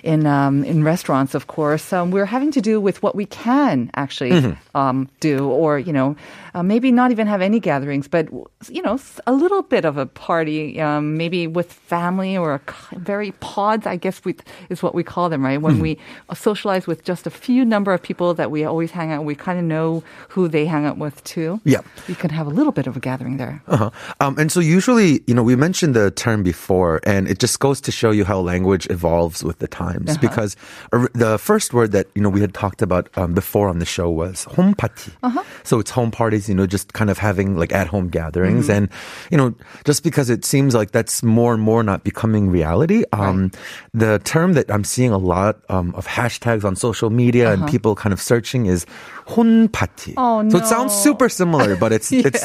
in 0.02 0.26
um, 0.26 0.64
in 0.64 0.82
restaurants, 0.84 1.34
of 1.34 1.46
course, 1.46 1.92
um, 1.92 2.10
we're 2.10 2.26
having 2.26 2.50
to 2.52 2.60
do 2.60 2.80
with 2.80 3.02
what 3.02 3.14
we 3.14 3.26
can 3.26 3.90
actually 3.94 4.32
Mm-hmm. 4.32 4.76
um, 4.76 5.08
do, 5.20 5.48
or 5.50 5.78
you 5.78 5.92
know, 5.92 6.16
uh, 6.54 6.62
maybe 6.62 6.90
not 6.90 7.10
even 7.10 7.26
have 7.26 7.42
any 7.42 7.60
gatherings, 7.60 8.08
but 8.08 8.28
you 8.68 8.82
know, 8.82 8.98
a 9.26 9.32
little 9.32 9.62
bit 9.62 9.84
of 9.84 9.96
a 9.98 10.06
party, 10.06 10.80
um, 10.80 11.16
maybe 11.16 11.46
with 11.46 11.72
family 11.72 12.36
or 12.36 12.60
very 12.96 13.32
pods. 13.40 13.86
I 13.86 13.96
guess 13.96 14.24
we, 14.24 14.34
is 14.70 14.82
what 14.82 14.94
we 14.94 15.02
call 15.04 15.28
them, 15.28 15.44
right? 15.44 15.60
When 15.60 15.74
Mm-hmm. 15.74 15.82
we 15.82 15.98
socialize 16.34 16.86
with 16.86 17.04
just 17.04 17.26
a 17.26 17.30
few 17.30 17.64
number 17.64 17.92
of 17.92 18.02
people 18.02 18.34
that 18.34 18.50
we 18.50 18.64
always 18.64 18.90
hang 18.90 19.12
out, 19.12 19.24
we 19.24 19.34
kind 19.34 19.58
of 19.58 19.64
know 19.64 20.02
who 20.28 20.48
they 20.48 20.66
hang 20.66 20.84
out 20.86 20.98
with 20.98 21.22
too. 21.24 21.60
Yeah. 21.64 21.80
You 22.08 22.14
can 22.14 22.30
have 22.30 22.46
a 22.46 22.50
little 22.50 22.72
bit 22.72 22.86
of 22.86 22.96
a 22.96 23.00
gathering 23.00 23.36
there. 23.38 23.62
Uh-huh. 23.68 23.90
Um, 24.20 24.38
and 24.38 24.50
so 24.52 24.60
usually, 24.60 25.20
you 25.26 25.34
know, 25.34 25.42
we 25.42 25.56
mentioned 25.56 25.94
the 25.94 26.10
term 26.10 26.42
before, 26.42 27.00
and 27.04 27.28
it 27.28 27.38
just 27.38 27.58
goes 27.60 27.80
to 27.82 27.90
show 27.92 28.10
you 28.10 28.24
how 28.24 28.40
language 28.40 28.86
evolves 28.90 29.42
with 29.44 29.58
the 29.58 29.68
times. 29.92 30.16
Because 30.18 30.56
uh, 30.92 31.06
the 31.12 31.36
first 31.38 31.72
word 31.74 31.92
that 31.92 32.06
you 32.14 32.22
know 32.22 32.28
we 32.32 32.40
had 32.40 32.54
talked 32.54 32.80
about 32.82 33.08
um, 33.16 33.34
before 33.34 33.68
on 33.68 33.78
the 33.78 33.84
show 33.84 34.08
was 34.10 34.44
home 34.44 34.74
party. 34.74 35.12
So 35.64 35.78
it's 35.78 35.90
home 35.90 36.10
parties, 36.10 36.48
you 36.48 36.54
know, 36.56 36.66
just 36.66 36.92
kind 36.92 37.10
of 37.10 37.18
having 37.18 37.56
like 37.56 37.72
at 37.72 37.86
home 37.86 38.08
gatherings, 38.08 38.68
and 38.72 38.88
you 39.30 39.36
know, 39.36 39.54
just 39.84 40.02
because 40.02 40.30
it 40.30 40.44
seems 40.44 40.74
like 40.74 40.90
that's 40.90 41.22
more 41.22 41.52
and 41.54 41.62
more 41.62 41.82
not 41.84 42.02
becoming 42.04 42.48
reality. 42.50 43.04
Um, 43.12 43.52
The 43.94 44.18
term 44.24 44.54
that 44.54 44.70
I'm 44.72 44.84
seeing 44.84 45.12
a 45.12 45.18
lot 45.18 45.60
um, 45.68 45.92
of 45.94 46.06
hashtags 46.06 46.64
on 46.64 46.76
social 46.76 47.10
media 47.10 47.52
and 47.52 47.68
people 47.68 47.94
kind 47.94 48.12
of 48.12 48.20
searching 48.20 48.66
is 48.66 48.86
hon 49.34 49.68
party. 49.68 50.14
Oh, 50.16 50.48
So 50.50 50.58
it 50.58 50.66
sounds 50.66 50.92
super 50.94 51.28
similar, 51.28 51.76
but 51.76 51.92
it's 51.92 52.12
it's 52.28 52.44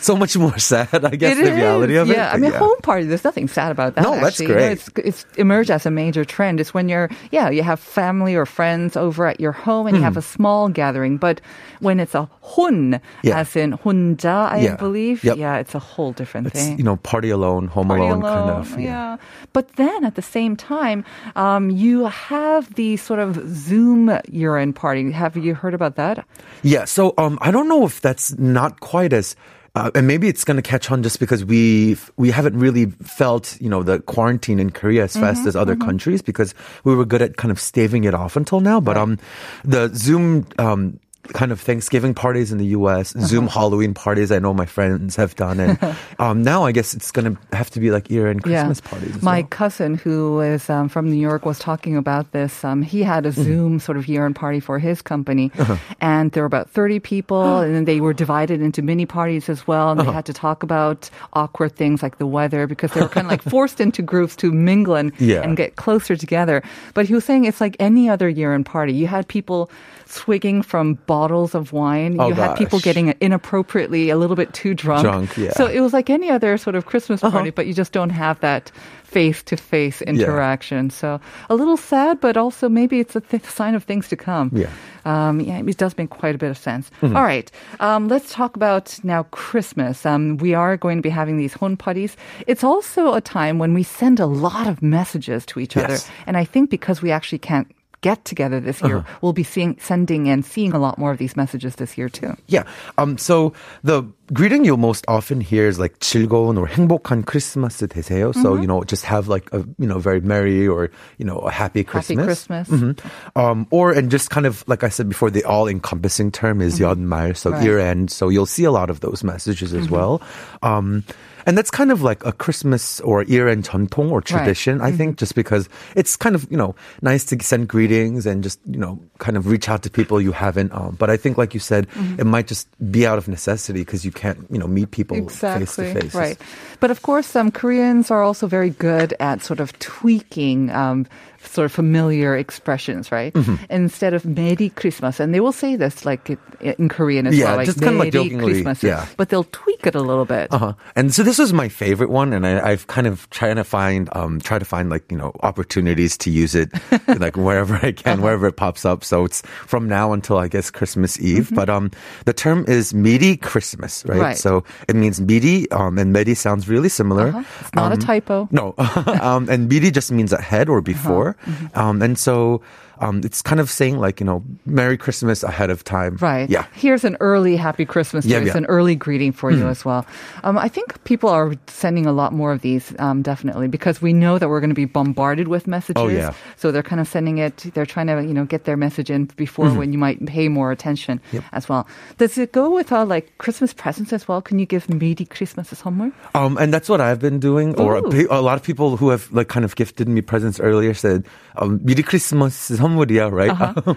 so 0.00 0.16
much 0.16 0.36
more 0.36 0.58
sad, 0.58 1.04
I 1.04 1.14
guess, 1.14 1.38
It 1.38 1.44
the 1.44 1.52
reality 1.54 1.94
is, 1.94 2.02
of 2.02 2.10
it. 2.10 2.16
Yeah, 2.16 2.32
I 2.32 2.38
mean, 2.38 2.50
yeah. 2.50 2.58
home 2.58 2.76
party. 2.82 3.06
There's 3.06 3.22
nothing 3.22 3.46
sad 3.48 3.70
about 3.70 3.94
that. 3.94 4.02
No, 4.02 4.12
that's 4.18 4.26
actually. 4.40 4.46
You 4.46 4.52
know, 4.54 4.58
great. 4.58 4.72
it's 4.72 4.88
it's 5.24 5.38
emerged 5.38 5.70
as 5.70 5.86
a 5.86 5.90
major 5.90 6.24
trend. 6.24 6.58
It's 6.60 6.74
when 6.74 6.88
you're 6.88 7.08
yeah, 7.30 7.50
you 7.50 7.62
have 7.62 7.78
family 7.78 8.34
or 8.34 8.46
friends 8.46 8.96
over 8.96 9.26
at 9.26 9.38
your 9.38 9.52
home 9.52 9.86
and 9.86 9.96
you 9.96 10.02
have 10.02 10.16
a 10.16 10.22
small 10.22 10.68
gathering. 10.68 11.18
But 11.18 11.40
when 11.80 12.00
it's 12.00 12.14
a 12.14 12.28
hun, 12.42 12.98
Hmm. 12.98 13.26
Yeah. 13.28 13.38
as 13.40 13.54
in 13.54 13.78
hunja, 13.78 14.50
I 14.50 14.58
Yeah. 14.58 14.76
believe, 14.76 15.22
Yep. 15.22 15.36
yeah, 15.38 15.56
it's 15.62 15.74
a 15.74 15.78
whole 15.78 16.12
different 16.12 16.48
It's, 16.48 16.56
thing. 16.58 16.78
you 16.78 16.84
know, 16.84 16.96
party 16.96 17.30
alone, 17.30 17.68
home 17.68 17.88
Party 17.88 18.02
alone, 18.02 18.22
kind 18.22 18.50
of. 18.50 18.80
yeah. 18.80 19.16
But 19.52 19.76
then 19.76 20.04
at 20.04 20.14
the 20.16 20.22
same 20.22 20.56
time, 20.56 21.04
um, 21.36 21.70
you 21.70 22.06
have 22.06 22.74
the 22.74 22.96
sort 22.96 23.20
of 23.20 23.38
Zoom 23.48 24.10
year-end 24.30 24.74
party. 24.74 25.12
Have 25.12 25.36
you 25.36 25.54
heard 25.54 25.74
about 25.74 25.94
that? 25.96 26.15
Yeah. 26.62 26.84
So 26.84 27.14
um, 27.18 27.38
I 27.40 27.50
don't 27.50 27.68
know 27.68 27.84
if 27.86 28.00
that's 28.00 28.36
not 28.38 28.80
quite 28.80 29.12
as. 29.12 29.36
Uh, 29.74 29.90
and 29.94 30.06
maybe 30.06 30.26
it's 30.26 30.42
going 30.42 30.56
to 30.56 30.62
catch 30.62 30.90
on 30.90 31.02
just 31.02 31.20
because 31.20 31.44
we 31.44 31.98
we 32.16 32.30
haven't 32.30 32.58
really 32.58 32.86
felt 33.04 33.60
you 33.60 33.68
know 33.68 33.82
the 33.82 34.00
quarantine 34.00 34.58
in 34.58 34.70
Korea 34.70 35.04
as 35.04 35.12
fast 35.12 35.40
Mm-hmm, 35.40 35.48
as 35.48 35.54
other 35.56 35.76
countries 35.76 36.22
because 36.22 36.54
we 36.84 36.94
were 36.94 37.04
good 37.04 37.20
at 37.20 37.36
kind 37.36 37.52
of 37.52 37.60
staving 37.60 38.04
it 38.04 38.14
off 38.14 38.36
until 38.36 38.60
now. 38.60 38.80
But 38.80 38.96
um, 38.96 39.18
the 39.64 39.90
Zoom 39.92 40.46
um 40.58 40.98
kind 41.32 41.52
of 41.52 41.60
Thanksgiving 41.60 42.14
parties 42.14 42.52
in 42.52 42.58
the 42.58 42.66
U.S., 42.78 43.14
Uh-huh. 43.16 43.26
Zoom 43.26 43.46
Halloween 43.48 43.94
parties. 43.94 44.30
I 44.32 44.38
know 44.38 44.52
my 44.54 44.66
friends 44.66 45.16
have 45.16 45.34
done, 45.36 45.60
and 45.60 45.78
um, 46.18 46.42
now 46.42 46.64
I 46.64 46.72
guess 46.72 46.94
it's 46.94 47.10
going 47.12 47.34
to 47.36 47.56
have 47.56 47.70
to 47.70 47.80
be 47.80 47.90
like 47.90 48.10
year-end 48.10 48.42
Christmas 48.42 48.80
parties. 48.80 49.16
As 49.16 49.22
My 49.22 49.40
well. 49.40 49.48
cousin, 49.50 49.94
who 49.96 50.40
is 50.40 50.68
um, 50.70 50.88
from 50.88 51.10
New 51.10 51.16
York, 51.20 51.44
was 51.46 51.58
talking 51.58 51.96
about 51.96 52.32
this. 52.32 52.64
Um, 52.64 52.82
he 52.82 53.02
had 53.02 53.24
a 53.26 53.30
Mm-hmm. 53.30 53.42
Zoom 53.42 53.78
sort 53.80 53.98
of 53.98 54.08
year-end 54.08 54.36
party 54.36 54.60
for 54.60 54.78
his 54.78 55.02
company, 55.02 55.50
Uh-huh. 55.58 55.76
and 56.00 56.32
there 56.32 56.42
were 56.42 56.46
about 56.46 56.70
thirty 56.70 56.98
people, 57.00 57.58
and 57.64 57.74
then 57.74 57.84
they 57.84 58.00
were 58.00 58.14
divided 58.14 58.60
into 58.62 58.82
mini 58.82 59.06
parties 59.06 59.48
as 59.48 59.66
well, 59.66 59.90
and 59.90 60.00
they 60.00 60.04
Uh-huh. 60.04 60.12
had 60.12 60.26
to 60.26 60.32
talk 60.32 60.62
about 60.62 61.10
awkward 61.32 61.74
things 61.76 62.02
like 62.02 62.18
the 62.18 62.26
weather 62.26 62.66
because 62.66 62.92
they 62.92 63.00
were 63.00 63.08
kind 63.12 63.26
of 63.26 63.30
like 63.30 63.42
forced 63.56 63.80
into 63.80 64.00
groups 64.02 64.36
to 64.36 64.52
mingle 64.52 64.94
and, 64.96 65.12
Yeah. 65.18 65.42
and 65.42 65.56
get 65.56 65.76
closer 65.76 66.16
together. 66.16 66.62
But 66.94 67.06
he 67.06 67.14
was 67.14 67.24
saying 67.24 67.44
it's 67.44 67.60
like 67.60 67.76
any 67.80 68.08
other 68.08 68.28
year-end 68.28 68.64
party. 68.66 68.92
You 68.94 69.06
had 69.06 69.26
people 69.28 69.68
swigging 70.08 70.62
from 70.62 70.94
bottles 71.06 71.54
of 71.54 71.72
wine. 71.72 72.16
Oh, 72.20 72.28
you 72.28 72.34
had 72.34 72.56
people 72.56 72.78
getting 72.80 73.14
inappropriately 73.20 74.10
a 74.10 74.16
little 74.16 74.36
bit 74.36 74.52
too 74.54 74.72
drunk. 74.74 75.02
Drunk, 75.02 75.36
yeah. 75.36 75.50
So 75.52 75.66
it 75.66 75.80
was 75.80 75.92
like 75.92 76.08
any 76.10 76.30
other 76.30 76.56
sort 76.58 76.76
of 76.76 76.86
Christmas 76.86 77.22
Uh-huh. 77.22 77.32
party, 77.36 77.50
but 77.50 77.66
you 77.66 77.74
just 77.74 77.92
don't 77.92 78.10
have 78.10 78.38
that 78.40 78.70
face 79.04 79.42
to 79.44 79.56
face 79.56 80.02
interaction. 80.02 80.90
So 80.90 81.20
a 81.48 81.54
little 81.54 81.76
sad, 81.76 82.20
but 82.20 82.36
also 82.36 82.68
maybe 82.68 82.98
it's 83.00 83.14
a 83.16 83.20
th- 83.20 83.44
sign 83.44 83.74
of 83.74 83.84
things 83.84 84.08
to 84.08 84.16
come. 84.16 84.50
Yeah. 84.52 84.70
Um, 85.04 85.40
yeah, 85.40 85.58
it 85.64 85.76
does 85.76 85.96
make 85.96 86.10
quite 86.10 86.34
a 86.34 86.38
bit 86.38 86.50
of 86.50 86.58
sense. 86.58 86.90
Mm-hmm. 87.00 87.16
All 87.16 87.22
right. 87.22 87.50
Um, 87.78 88.08
let's 88.08 88.32
talk 88.32 88.56
about 88.56 88.98
now 89.04 89.22
Christmas. 89.30 90.04
Um, 90.04 90.36
we 90.38 90.54
are 90.54 90.76
going 90.76 90.98
to 90.98 91.02
be 91.02 91.08
having 91.10 91.36
these 91.36 91.54
hon 91.54 91.76
parties. 91.76 92.16
It's 92.48 92.64
also 92.64 93.14
a 93.14 93.20
time 93.20 93.58
when 93.58 93.72
we 93.74 93.82
send 93.84 94.18
a 94.18 94.26
lot 94.26 94.66
of 94.66 94.82
messages 94.82 95.46
to 95.46 95.60
each 95.60 95.76
other. 95.76 95.98
And 96.26 96.36
I 96.36 96.44
think 96.44 96.70
because 96.70 97.00
we 97.02 97.12
actually 97.12 97.38
can't 97.38 97.68
get 98.00 98.24
together 98.24 98.60
this 98.60 98.82
year, 98.82 98.98
Uh-huh. 98.98 99.18
we'll 99.22 99.32
be 99.32 99.42
seeing, 99.42 99.76
sending 99.80 100.28
and 100.28 100.44
seeing 100.44 100.72
a 100.72 100.78
lot 100.78 100.98
more 100.98 101.10
of 101.12 101.18
these 101.18 101.36
messages 101.36 101.76
this 101.76 101.96
year 101.98 102.08
too. 102.08 102.36
Yeah. 102.46 102.64
Um. 102.98 103.18
So 103.18 103.52
the 103.82 104.04
greeting 104.33 104.63
you'll 104.65 104.77
most 104.77 105.05
often 105.07 105.41
hear 105.41 105.67
is 105.67 105.79
like 105.79 105.99
즐거운 105.99 106.57
or 106.57 106.67
행복한 106.67 107.23
크리스마스 107.23 107.87
되세요. 107.87 108.33
So 108.33 108.53
Mm-hmm. 108.53 108.61
you 108.61 108.67
know, 108.67 108.83
just 108.83 109.05
have 109.05 109.27
like 109.27 109.49
a 109.53 109.63
you 109.79 109.87
know 109.87 109.99
very 109.99 110.21
merry 110.21 110.67
or 110.67 110.89
you 111.17 111.25
know 111.25 111.39
a 111.39 111.51
happy 111.51 111.83
Christmas. 111.83 112.17
Happy 112.17 112.25
Christmas. 112.25 112.67
Mhm. 112.69 112.97
Um. 113.35 113.67
Or 113.71 113.91
and 113.91 114.09
just 114.11 114.29
kind 114.29 114.45
of 114.45 114.63
like 114.67 114.83
I 114.83 114.89
said 114.89 115.07
before, 115.09 115.29
the 115.31 115.43
all-encompassing 115.43 116.31
term 116.31 116.61
is 116.61 116.79
연말, 116.79 117.35
so 117.35 117.51
Mm-hmm. 117.51 117.53
Right. 117.53 117.59
Mm-hmm. 117.59 117.65
year 117.65 117.79
end. 117.79 118.11
So 118.11 118.29
you'll 118.29 118.45
see 118.49 118.63
a 118.63 118.71
lot 118.71 118.89
of 118.89 118.99
those 119.01 119.23
messages 119.23 119.73
as 119.73 119.89
well. 119.89 120.21
Um. 120.61 121.03
And 121.47 121.57
that's 121.57 121.71
kind 121.73 121.89
of 121.89 122.03
like 122.05 122.21
a 122.23 122.29
Christmas 122.31 123.01
or 123.01 123.23
year-end 123.25 123.65
전통 123.65 124.11
or 124.13 124.21
tradition, 124.21 124.77
I 124.77 124.93
Mm-hmm. 124.93 124.97
think, 125.01 125.17
just 125.17 125.33
because 125.33 125.65
it's 125.97 126.13
kind 126.13 126.37
of, 126.37 126.45
you 126.53 126.55
know, 126.55 126.75
nice 127.01 127.25
to 127.33 127.41
send 127.41 127.65
greetings 127.67 128.29
and 128.29 128.45
just, 128.45 128.61
you 128.69 128.77
know, 128.77 129.01
kind 129.17 129.33
of 129.33 129.49
reach 129.49 129.65
out 129.65 129.81
to 129.81 129.89
people 129.89 130.21
you 130.21 130.33
haven't. 130.37 130.69
Um, 130.69 130.93
but 131.01 131.09
I 131.09 131.17
think, 131.17 131.41
like 131.41 131.57
you 131.57 131.59
said, 131.59 131.89
Mm-hmm. 131.97 132.21
it 132.21 132.29
might 132.29 132.45
just 132.45 132.69
be 132.93 133.09
out 133.09 133.17
of 133.17 133.25
necessity 133.27 133.81
because 133.81 134.05
you 134.05 134.13
can't, 134.16 134.48
you 134.50 134.58
know, 134.58 134.66
meet 134.66 134.90
people 134.90 135.28
face 135.28 135.76
to 135.76 135.94
face. 135.94 136.14
Right. 136.14 136.40
But 136.80 136.90
of 136.90 137.02
course, 137.02 137.36
um, 137.36 137.52
Koreans 137.52 138.10
are 138.10 138.24
also 138.24 138.48
very 138.48 138.70
good 138.70 139.14
at 139.20 139.44
sort 139.44 139.60
of 139.60 139.78
tweaking 139.78 140.70
um, 140.70 141.06
sort 141.46 141.66
of 141.66 141.72
familiar 141.72 142.36
expressions, 142.36 143.10
right? 143.12 143.32
Mm-hmm. 143.32 143.64
Instead 143.70 144.14
of 144.14 144.24
Merry 144.24 144.70
Christmas, 144.70 145.20
and 145.20 145.34
they 145.34 145.40
will 145.40 145.52
say 145.52 145.76
this 145.76 146.04
like 146.04 146.38
in 146.60 146.88
Korean 146.88 147.26
as 147.26 147.36
Yeah, 147.36 147.46
well, 147.46 147.56
like 147.56 147.66
just 147.66 147.80
kinda 147.80 147.98
like 147.98 148.12
Merry 148.12 148.28
jokingly, 148.28 148.52
Christmas, 148.52 148.82
yeah. 148.82 149.06
but 149.16 149.28
they'll 149.28 149.44
tweak 149.44 149.86
it 149.86 149.94
a 149.94 150.02
little 150.02 150.24
bit. 150.24 150.52
Uh-huh. 150.52 150.74
And 150.94 151.12
so 151.14 151.22
this 151.22 151.38
is 151.38 151.52
my 151.52 151.68
favorite 151.68 152.10
one, 152.10 152.32
and 152.32 152.46
I, 152.46 152.70
I've 152.70 152.86
kind 152.86 153.06
of 153.06 153.28
trying 153.30 153.56
to 153.56 153.64
find, 153.64 154.08
um, 154.12 154.40
try 154.40 154.58
to 154.58 154.64
find 154.64 154.90
like 154.90 155.10
you 155.10 155.18
know 155.18 155.32
opportunities 155.40 156.16
to 156.18 156.30
use 156.30 156.54
it, 156.54 156.70
like 157.08 157.36
wherever 157.36 157.74
I 157.76 157.92
can, 157.92 158.22
wherever 158.22 158.46
it 158.46 158.56
pops 158.56 158.84
up. 158.84 159.04
So 159.04 159.24
it's 159.24 159.42
from 159.66 159.88
now 159.88 160.12
until 160.12 160.38
I 160.38 160.48
guess 160.48 160.70
Christmas 160.70 161.20
Eve. 161.20 161.50
But 161.54 161.70
um, 161.70 161.90
the 162.24 162.32
term 162.32 162.64
is 162.68 162.94
Miri 162.94 163.36
Christmas, 163.36 164.04
right? 164.06 164.20
Right. 164.20 164.36
So 164.36 164.64
it 164.88 164.96
means 164.96 165.20
Midi, 165.20 165.70
um, 165.70 165.98
and 165.98 166.12
Medi 166.12 166.34
sounds 166.34 166.68
really 166.68 166.88
similar. 166.88 167.28
Uh-huh. 167.28 167.44
It's 167.60 167.74
not 167.74 167.92
a 167.92 167.96
typo. 167.96 168.48
No, 168.50 168.74
um, 169.20 169.48
and 169.48 169.68
miri 169.68 169.90
just 169.90 170.10
means 170.10 170.32
ahead 170.32 170.68
or 170.68 170.80
before, 170.80 171.35
Mm-hmm. 171.44 171.78
um, 171.78 172.02
and 172.02 172.18
so 172.18 172.60
um, 173.00 173.20
it's 173.24 173.42
kind 173.42 173.60
of 173.60 173.70
saying 173.70 173.98
like, 173.98 174.20
you 174.20 174.26
know, 174.26 174.42
Merry 174.64 174.96
Christmas 174.96 175.42
ahead 175.42 175.68
of 175.70 175.84
time. 175.84 176.16
Right. 176.20 176.48
Yeah. 176.48 176.64
Here's 176.72 177.04
an 177.04 177.16
early 177.20 177.56
happy 177.56 177.84
Christmas. 177.84 178.24
Yeah, 178.24 178.38
Here's 178.38 178.48
yeah. 178.48 178.52
Hmm. 178.52 178.58
an 178.58 178.66
early 178.66 178.94
greeting 178.96 179.32
for 179.32 179.50
you 179.50 179.68
as 179.68 179.84
well. 179.84 180.06
Um, 180.44 180.56
I 180.56 180.68
think 180.68 181.02
people 181.04 181.28
are 181.28 181.52
sending 181.66 182.06
a 182.06 182.12
lot 182.12 182.32
more 182.32 182.52
of 182.52 182.62
these, 182.62 182.94
um, 182.98 183.20
definitely, 183.22 183.68
because 183.68 184.00
we 184.00 184.12
know 184.12 184.38
that 184.38 184.48
we're 184.48 184.60
going 184.60 184.70
to 184.70 184.74
be 184.78 184.86
bombarded 184.86 185.48
with 185.48 185.66
messages. 185.66 186.00
Oh, 186.00 186.08
yeah. 186.08 186.32
So 186.56 186.72
they're 186.72 186.82
kind 186.82 187.00
of 187.00 187.08
sending 187.08 187.38
it. 187.38 187.58
They're 187.74 187.84
trying 187.84 188.06
to, 188.08 188.22
you 188.24 188.32
know, 188.32 188.44
get 188.46 188.64
their 188.64 188.76
message 188.76 189.10
in 189.10 189.26
before 189.36 189.66
Mm-hmm. 189.66 189.78
when 189.78 189.92
you 189.92 189.98
might 189.98 190.24
pay 190.26 190.46
more 190.46 190.70
attention 190.70 191.20
as 191.52 191.68
well. 191.68 191.88
Does 192.18 192.38
it 192.38 192.52
go 192.52 192.70
with 192.70 192.92
uh, 192.92 193.04
like 193.04 193.36
Christmas 193.38 193.74
presents 193.74 194.12
as 194.12 194.28
well? 194.28 194.40
Can 194.40 194.58
you 194.60 194.66
give 194.66 194.88
Merry 194.88 195.16
Christmas 195.26 195.72
as 195.72 195.82
선물? 195.82 196.12
Um, 196.34 196.56
and 196.56 196.72
that's 196.72 196.88
what 196.88 197.00
I've 197.00 197.18
been 197.18 197.40
doing. 197.40 197.74
Or 197.80 197.96
a, 197.96 198.26
a 198.30 198.40
lot 198.40 198.54
of 198.54 198.62
people 198.62 198.96
who 198.96 199.08
have 199.10 199.26
like 199.32 199.48
kind 199.48 199.64
of 199.64 199.74
gifted 199.74 200.06
me 200.08 200.20
presents 200.22 200.60
earlier 200.60 200.94
said, 200.94 201.26
um, 201.56 201.80
"Merry 201.82 202.04
Christmas 202.04 202.70
선물이야," 202.85 203.31
right? 203.31 203.51
Uh-huh. 203.51 203.95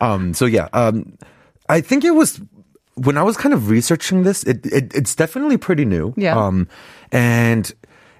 um, 0.01 0.33
so 0.33 0.45
yeah, 0.45 0.67
um, 0.73 1.13
I 1.69 1.81
think 1.81 2.03
it 2.03 2.15
was 2.15 2.41
when 2.95 3.17
I 3.17 3.23
was 3.23 3.37
kind 3.37 3.53
of 3.53 3.69
researching 3.69 4.23
this. 4.23 4.43
It, 4.43 4.65
it 4.65 4.93
it's 4.93 5.15
definitely 5.15 5.57
pretty 5.57 5.85
new. 5.85 6.13
Yeah. 6.17 6.35
Um, 6.37 6.67
and 7.11 7.71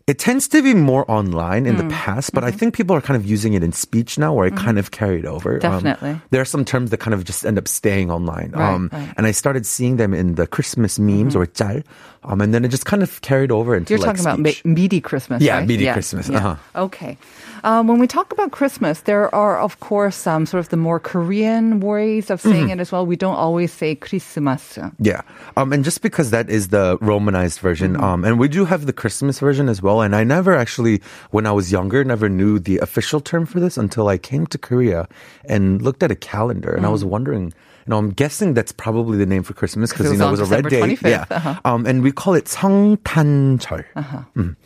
it 0.06 0.20
tends 0.20 0.50
to 0.52 0.60
be 0.62 0.74
more 0.76 1.08
online 1.08 1.64
in 1.66 1.76
Mm. 1.80 1.88
the 1.88 1.90
past, 1.96 2.34
but 2.36 2.44
I 2.44 2.52
Mm-hmm. 2.52 2.60
think 2.60 2.70
people 2.76 2.92
are 2.92 3.00
kind 3.00 3.16
of 3.16 3.24
using 3.24 3.54
it 3.56 3.64
in 3.64 3.72
speech 3.72 4.20
now, 4.20 4.34
where 4.36 4.44
it 4.52 4.56
kind 4.60 4.76
of 4.78 4.92
carried 4.92 5.24
over. 5.26 5.64
Um, 5.64 5.80
Definitely. 5.88 6.20
there 6.32 6.42
are 6.44 6.50
some 6.50 6.66
terms 6.68 6.92
that 6.92 7.00
kind 7.00 7.14
of 7.16 7.24
just 7.24 7.46
end 7.48 7.56
up 7.58 7.70
staying 7.72 8.12
online. 8.12 8.52
Right, 8.52 8.68
um, 8.68 8.90
right. 8.92 9.14
And 9.16 9.24
I 9.26 9.32
started 9.32 9.64
seeing 9.66 9.96
them 9.96 10.12
in 10.14 10.36
the 10.36 10.44
Christmas 10.46 11.00
memes 11.00 11.40
or 11.40 11.48
짤, 11.48 11.80
um, 12.29 12.41
and 12.41 12.53
then 12.55 12.65
it 12.65 12.69
just 12.69 12.85
kind 12.87 13.03
of 13.03 13.21
carried 13.23 13.51
over 13.51 13.75
into 13.75 13.93
You're 13.95 13.99
like 14.05 14.17
talking 14.21 14.23
about 14.29 14.39
speech. 14.39 14.65
me- 14.65 14.75
meaty 14.75 15.01
Christmas, 15.01 15.43
Yeah, 15.43 15.59
right? 15.59 15.67
meaty 15.69 15.91
Christmas, 15.91 16.29
uh-huh. 16.31 16.57
Okay. 16.77 17.17
Um, 17.65 17.89
when 17.89 17.99
we 17.99 18.07
talk 18.07 18.31
about 18.31 18.53
Christmas, 18.53 19.01
there 19.03 19.35
are, 19.35 19.59
of 19.59 19.81
course, 19.81 20.27
um, 20.29 20.47
sort 20.47 20.61
of 20.61 20.69
the 20.69 20.77
more 20.77 21.01
Korean 21.01 21.81
ways 21.81 22.31
of 22.31 22.39
saying 22.41 22.71
Mm-hmm. 22.71 22.79
it 22.79 22.81
as 22.87 22.93
well. 22.93 23.03
We 23.05 23.17
don't 23.17 23.35
always 23.35 23.73
say 23.73 23.97
Christmas. 23.99 24.79
Yeah. 25.03 25.23
Um, 25.57 25.73
and 25.73 25.83
just 25.83 26.01
because 26.03 26.31
that 26.31 26.47
is 26.49 26.69
the 26.69 26.99
Romanized 27.01 27.59
version, 27.59 27.95
Mm-hmm. 27.95 28.05
um, 28.05 28.25
and 28.25 28.39
we 28.39 28.47
do 28.47 28.65
have 28.65 28.87
the 28.87 28.93
Christmas 28.93 29.41
version 29.41 29.69
as 29.69 29.83
well. 29.83 30.03
And 30.03 30.15
I 30.15 30.23
never 30.23 30.55
actually, 30.55 31.03
when 31.35 31.47
I 31.47 31.53
was 31.53 31.73
younger, 31.73 32.05
never 32.05 32.29
knew 32.29 32.59
the 32.61 32.79
official 32.79 33.19
term 33.21 33.47
for 33.47 33.59
this 33.59 33.77
until 33.77 34.07
I 34.07 34.19
came 34.19 34.47
to 34.55 34.59
Korea 34.59 35.09
and 35.49 35.83
looked 35.83 36.03
at 36.07 36.11
a 36.13 36.17
calendar 36.17 36.71
and 36.75 36.85
I 36.87 36.91
Mm. 36.91 36.93
was 36.93 37.05
wondering, 37.05 37.53
now 37.89 37.99
I'm 37.99 38.11
guessing 38.11 38.55
that's 38.55 38.73
probably 38.73 39.19
the 39.19 39.27
name 39.27 39.43
for 39.43 39.55
Christmas 39.55 39.91
because 39.91 40.13
you 40.13 40.19
know 40.19 40.29
it 40.29 40.33
was 40.33 40.41
a 40.41 40.45
red 40.45 40.69
day. 40.69 40.81
25th. 40.81 41.09
Yeah, 41.09 41.25
uh-huh. 41.31 41.61
um, 41.65 41.87
and 41.87 42.03
we 42.03 42.13
call 42.13 42.35
it 42.35 42.45
성탄절. 42.45 43.85
Uh-huh. 43.97 44.23
Mm. 44.37 44.57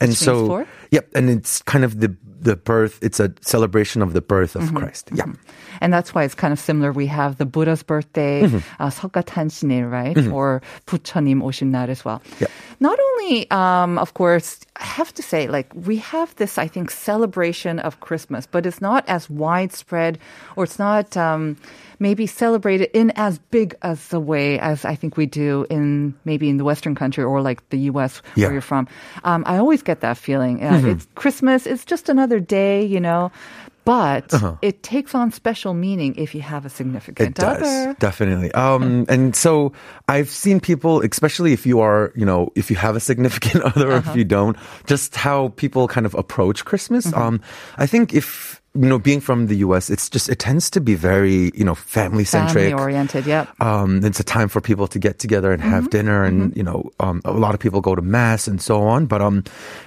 And 0.00 0.10
Which 0.10 0.18
so, 0.18 0.46
four? 0.46 0.66
yep, 0.90 1.10
and 1.14 1.28
it's 1.28 1.60
kind 1.62 1.84
of 1.84 2.00
the 2.00 2.16
the 2.40 2.56
birth. 2.56 2.98
It's 3.02 3.20
a 3.20 3.34
celebration 3.42 4.00
of 4.00 4.14
the 4.14 4.22
birth 4.22 4.56
of 4.56 4.62
mm-hmm. 4.62 4.78
Christ. 4.78 5.06
Mm-hmm. 5.06 5.30
Yeah, 5.30 5.52
and 5.82 5.92
that's 5.92 6.14
why 6.14 6.24
it's 6.24 6.34
kind 6.34 6.52
of 6.52 6.58
similar. 6.58 6.90
We 6.90 7.06
have 7.06 7.36
the 7.36 7.44
Buddha's 7.44 7.82
birthday, 7.82 8.42
mm-hmm. 8.42 8.64
uh, 8.80 8.90
right, 9.88 10.16
mm-hmm. 10.16 10.32
or 10.32 10.62
Bucheonim 10.86 11.42
Osinnal 11.42 11.88
as 11.88 12.04
well. 12.04 12.22
Yep. 12.40 12.50
Not 12.80 12.98
only, 12.98 13.50
um, 13.50 13.98
of 13.98 14.14
course, 14.14 14.60
I 14.76 14.84
have 14.84 15.12
to 15.14 15.22
say, 15.22 15.48
like 15.48 15.70
we 15.74 15.98
have 15.98 16.34
this, 16.36 16.56
I 16.56 16.66
think, 16.66 16.90
celebration 16.90 17.78
of 17.80 18.00
Christmas, 18.00 18.46
but 18.46 18.64
it's 18.64 18.80
not 18.80 19.04
as 19.06 19.28
widespread, 19.28 20.18
or 20.56 20.64
it's 20.64 20.78
not. 20.78 21.16
Um, 21.16 21.58
maybe 22.00 22.26
celebrated 22.26 22.90
in 22.92 23.12
as 23.14 23.38
big 23.52 23.76
as 23.82 24.08
the 24.08 24.18
way 24.18 24.58
as 24.58 24.84
I 24.84 24.96
think 24.96 25.16
we 25.16 25.26
do 25.26 25.66
in 25.70 26.14
maybe 26.24 26.48
in 26.48 26.56
the 26.56 26.64
Western 26.64 26.94
country 26.96 27.22
or 27.22 27.40
like 27.42 27.62
the 27.70 27.78
U.S. 27.94 28.22
Yeah. 28.34 28.46
where 28.46 28.54
you're 28.54 28.62
from. 28.62 28.88
Um, 29.22 29.44
I 29.46 29.58
always 29.58 29.82
get 29.82 30.00
that 30.00 30.16
feeling. 30.18 30.64
Uh, 30.64 30.82
It's 30.84 31.06
Christmas. 31.14 31.66
It's 31.66 31.84
just 31.84 32.08
another 32.08 32.40
day, 32.40 32.82
you 32.84 32.98
know. 32.98 33.30
But 33.84 34.32
it 34.60 34.82
takes 34.82 35.14
on 35.14 35.32
special 35.32 35.72
meaning 35.72 36.14
if 36.16 36.34
you 36.34 36.42
have 36.42 36.66
a 36.66 36.68
significant 36.68 37.30
It 37.30 37.34
does 37.34 37.62
other. 37.62 37.96
definitely. 37.98 38.52
Um, 38.52 39.06
and 39.08 39.34
so 39.34 39.72
I've 40.06 40.28
seen 40.28 40.60
people, 40.60 41.00
especially 41.00 41.54
if 41.54 41.64
you 41.66 41.80
are, 41.80 42.12
you 42.14 42.26
know, 42.26 42.52
if 42.54 42.70
you 42.70 42.76
have 42.76 42.94
a 42.94 43.00
significant 43.10 43.64
other 43.64 43.90
Uh-huh. 43.92 44.10
if 44.10 44.16
you 44.16 44.24
don't, 44.24 44.56
just 44.86 45.16
how 45.16 45.48
people 45.56 45.88
kind 45.88 46.04
of 46.06 46.14
approach 46.14 46.64
Christmas. 46.66 47.06
Mm-hmm. 47.06 47.20
Um, 47.20 47.40
I 47.78 47.86
think 47.86 48.12
if 48.12 48.59
you 48.74 48.86
know, 48.88 49.00
being 49.00 49.20
from 49.20 49.48
the 49.48 49.56
U.S., 49.66 49.90
it's 49.90 50.08
just 50.08 50.28
it 50.28 50.38
tends 50.38 50.70
to 50.70 50.80
be 50.80 50.94
very, 50.94 51.50
you 51.58 51.64
know, 51.64 51.74
family 51.74 52.24
centric. 52.24 52.70
Family 52.70 52.72
oriented, 52.72 53.26
yep. 53.26 53.48
Um, 53.60 54.04
it's 54.04 54.20
a 54.20 54.24
time 54.24 54.48
for 54.48 54.60
people 54.60 54.86
to 54.86 54.98
get 55.00 55.18
together 55.18 55.50
and 55.52 55.60
Mm-hmm. 55.60 55.70
have 55.72 55.90
dinner, 55.90 56.22
and 56.22 56.56
you 56.56 56.62
know, 56.62 56.88
um, 57.00 57.20
a 57.24 57.32
lot 57.32 57.52
of 57.54 57.58
people 57.60 57.80
go 57.80 57.96
to 57.96 58.02
mass 58.02 58.46
and 58.46 58.62
so 58.62 58.82
on. 58.86 59.06
But 59.06 59.22
um, 59.22 59.42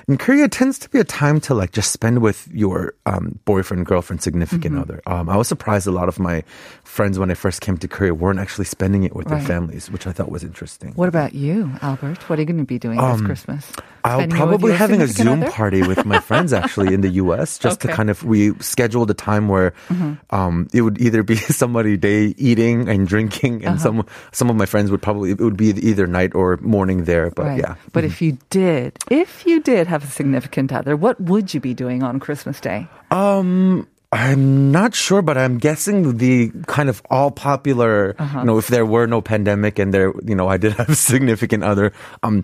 in 0.10 0.18
Korea, 0.18 0.46
it 0.46 0.52
tends 0.52 0.78
to 0.80 0.90
be 0.90 1.00
a 1.00 1.06
time 1.06 1.40
to 1.48 1.54
like 1.54 1.72
just 1.72 1.92
spend 1.94 2.20
with 2.22 2.48
your 2.52 2.94
um, 3.06 3.40
boyfriend, 3.46 3.86
girlfriend, 3.86 4.22
significant 4.22 4.76
Mm-hmm. 4.76 4.82
other. 4.82 5.02
Um, 5.08 5.30
I 5.30 5.38
was 5.38 5.48
surprised 5.48 5.88
a 5.88 5.92
lot 5.92 6.10
of 6.10 6.20
my 6.20 6.44
friends 6.84 7.18
when 7.18 7.32
I 7.32 7.36
first 7.36 7.62
came 7.62 7.78
to 7.78 7.88
Korea 7.88 8.14
weren't 8.14 8.40
actually 8.40 8.66
spending 8.66 9.04
it 9.04 9.16
with 9.16 9.28
Right. 9.32 9.40
their 9.40 9.48
families, 9.48 9.90
which 9.90 10.08
I 10.08 10.12
thought 10.12 10.30
was 10.30 10.44
interesting. 10.44 10.92
What 10.96 11.08
about 11.08 11.34
you, 11.34 11.72
Albert? 11.82 12.28
What 12.30 12.38
are 12.38 12.42
you 12.42 12.46
going 12.46 12.58
to 12.60 12.66
be 12.66 12.80
doing 12.80 13.00
this 13.00 13.22
Christmas? 13.22 13.72
I'll 14.04 14.20
Spending 14.20 14.38
it 14.38 14.42
with 14.42 14.50
probably 14.50 14.74
having 14.74 15.02
a 15.02 15.08
Zoom 15.08 15.44
other? 15.44 15.52
party 15.52 15.82
with 15.82 16.04
my 16.06 16.20
friends 16.20 16.52
actually 16.60 16.94
in 16.94 17.02
the 17.02 17.10
U.S. 17.24 17.58
just 17.58 17.80
to 17.82 17.88
kind 17.88 18.10
of 18.10 18.24
we 18.24 18.54
scheduled 18.60 19.10
a 19.10 19.14
time 19.14 19.48
where 19.48 19.72
Mm-hmm. 19.88 20.36
um, 20.36 20.68
it 20.74 20.82
would 20.82 21.00
either 21.00 21.24
be 21.24 21.36
somebody 21.62 21.96
day 21.98 22.36
eating 22.38 22.90
and 22.90 23.08
drinking, 23.08 23.64
and 23.66 23.76
Uh-huh. 23.76 23.84
some 23.84 24.06
some 24.32 24.50
of 24.50 24.56
my 24.56 24.66
friends 24.66 24.92
would 24.92 25.02
probably 25.02 25.32
it 25.32 25.40
would 25.40 25.56
be 25.58 25.70
either 25.70 26.06
night 26.08 26.36
or 26.36 26.58
morning 26.58 27.06
there. 27.06 27.32
But 27.32 27.46
Right. 27.46 27.60
yeah, 27.60 27.76
But 27.94 28.04
if 28.04 28.22
you 28.22 28.38
did, 28.50 28.98
if 29.10 29.46
you 29.46 29.62
did 29.62 29.88
have 29.88 30.04
a 30.04 30.08
significant 30.08 30.74
other, 30.74 30.96
what 30.98 31.20
would 31.22 31.54
you 31.54 31.60
be 31.62 31.74
doing 31.74 32.04
on 32.04 32.20
Christmas 32.20 32.60
Day? 32.60 32.88
Um, 33.12 33.88
I'm 34.14 34.72
not 34.72 34.94
sure, 34.94 35.22
but 35.26 35.38
I'm 35.42 35.58
guessing 35.58 36.18
the 36.22 36.52
kind 36.68 36.88
of 36.88 37.02
all 37.10 37.32
popular, 37.32 38.14
Uh-huh. 38.20 38.40
you 38.40 38.46
know, 38.46 38.58
if 38.62 38.68
there 38.70 38.86
were 38.86 39.08
no 39.08 39.22
pandemic 39.26 39.80
and 39.82 39.90
there, 39.94 40.14
you 40.24 40.36
know, 40.38 40.48
I 40.48 40.58
did 40.58 40.74
have 40.78 40.90
a 40.90 40.96
significant 40.96 41.64
other, 41.64 41.92
um, 42.22 42.44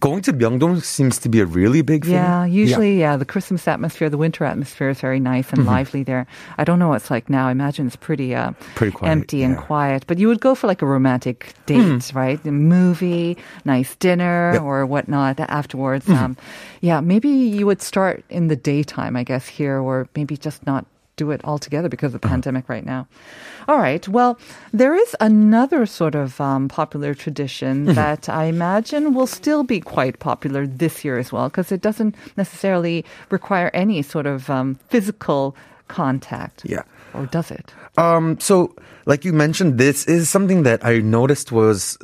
going 0.00 0.22
to 0.22 0.32
Myeongdong 0.32 0.80
seems 0.82 1.18
to 1.20 1.28
be 1.28 1.40
a 1.40 1.46
really 1.46 1.82
big 1.82 2.04
thing. 2.08 2.14
Yeah, 2.14 2.46
usually, 2.48 2.98
yeah. 2.98 3.16
the 3.20 3.26
Christmas 3.28 3.68
atmosphere, 3.68 4.08
the 4.08 4.16
winter 4.16 4.44
atmosphere 4.48 4.88
is 4.88 5.00
very 5.00 5.20
nice 5.20 5.52
and 5.52 5.66
lively 5.66 6.02
there. 6.02 6.24
I 6.56 6.64
don't 6.64 6.78
know 6.78 6.88
what 6.88 7.02
it's 7.04 7.10
like 7.10 7.28
now. 7.28 7.48
I 7.48 7.52
imagine 7.52 7.86
it's 7.86 7.96
pretty, 8.00 8.34
uh, 8.34 8.50
Mm-hmm. 8.56 8.74
Pretty 8.80 8.92
quiet, 8.96 9.10
empty 9.12 9.42
and 9.42 9.54
yeah. 9.56 9.60
quiet. 9.68 10.00
But 10.06 10.16
you 10.18 10.28
would 10.28 10.40
go 10.40 10.54
for 10.54 10.66
like 10.72 10.80
a 10.80 10.86
romantic 10.86 11.52
date, 11.66 12.12
right? 12.14 12.40
A 12.46 12.52
movie, 12.52 13.36
nice 13.68 13.94
dinner, 14.00 14.52
Yep. 14.56 14.62
or 14.62 14.86
whatnot 14.86 15.36
afterwards. 15.40 16.08
Um, 16.08 16.36
yeah, 16.80 17.00
maybe 17.04 17.28
you 17.28 17.66
would 17.66 17.82
start 17.82 18.24
in 18.30 18.48
the 18.48 18.56
daytime, 18.56 19.16
I 19.20 19.24
guess, 19.24 19.46
here, 19.46 19.76
or 19.78 20.08
maybe 20.16 20.36
just 20.38 20.64
not 20.64 20.86
do 21.20 21.30
it 21.30 21.44
altogether 21.44 21.88
because 21.92 22.14
of 22.14 22.20
the 22.20 22.28
pandemic 22.32 22.64
right 22.72 22.86
now. 22.86 23.06
All 23.68 23.76
right. 23.76 24.00
Well, 24.08 24.40
there 24.72 24.96
is 24.96 25.14
another 25.20 25.84
sort 25.84 26.16
of 26.16 26.40
um, 26.40 26.68
popular 26.68 27.12
tradition 27.12 27.84
that 28.00 28.28
I 28.40 28.44
imagine 28.56 29.12
will 29.12 29.28
still 29.28 29.62
be 29.62 29.80
quite 29.84 30.18
popular 30.18 30.66
this 30.66 31.04
year 31.04 31.20
as 31.20 31.28
well 31.30 31.52
because 31.52 31.70
it 31.70 31.82
doesn't 31.84 32.16
necessarily 32.40 33.04
require 33.28 33.70
any 33.76 34.00
sort 34.00 34.24
of 34.24 34.48
um, 34.48 34.80
physical 34.88 35.54
contact. 35.88 36.64
Yeah. 36.64 36.88
Or 37.12 37.26
does 37.26 37.50
it? 37.50 37.74
Um, 37.98 38.40
so, 38.40 38.74
like 39.04 39.26
you 39.28 39.34
mentioned, 39.34 39.76
this 39.76 40.06
is 40.06 40.30
something 40.30 40.62
that 40.64 40.80
I 40.86 41.04
noticed 41.04 41.52
was 41.52 41.98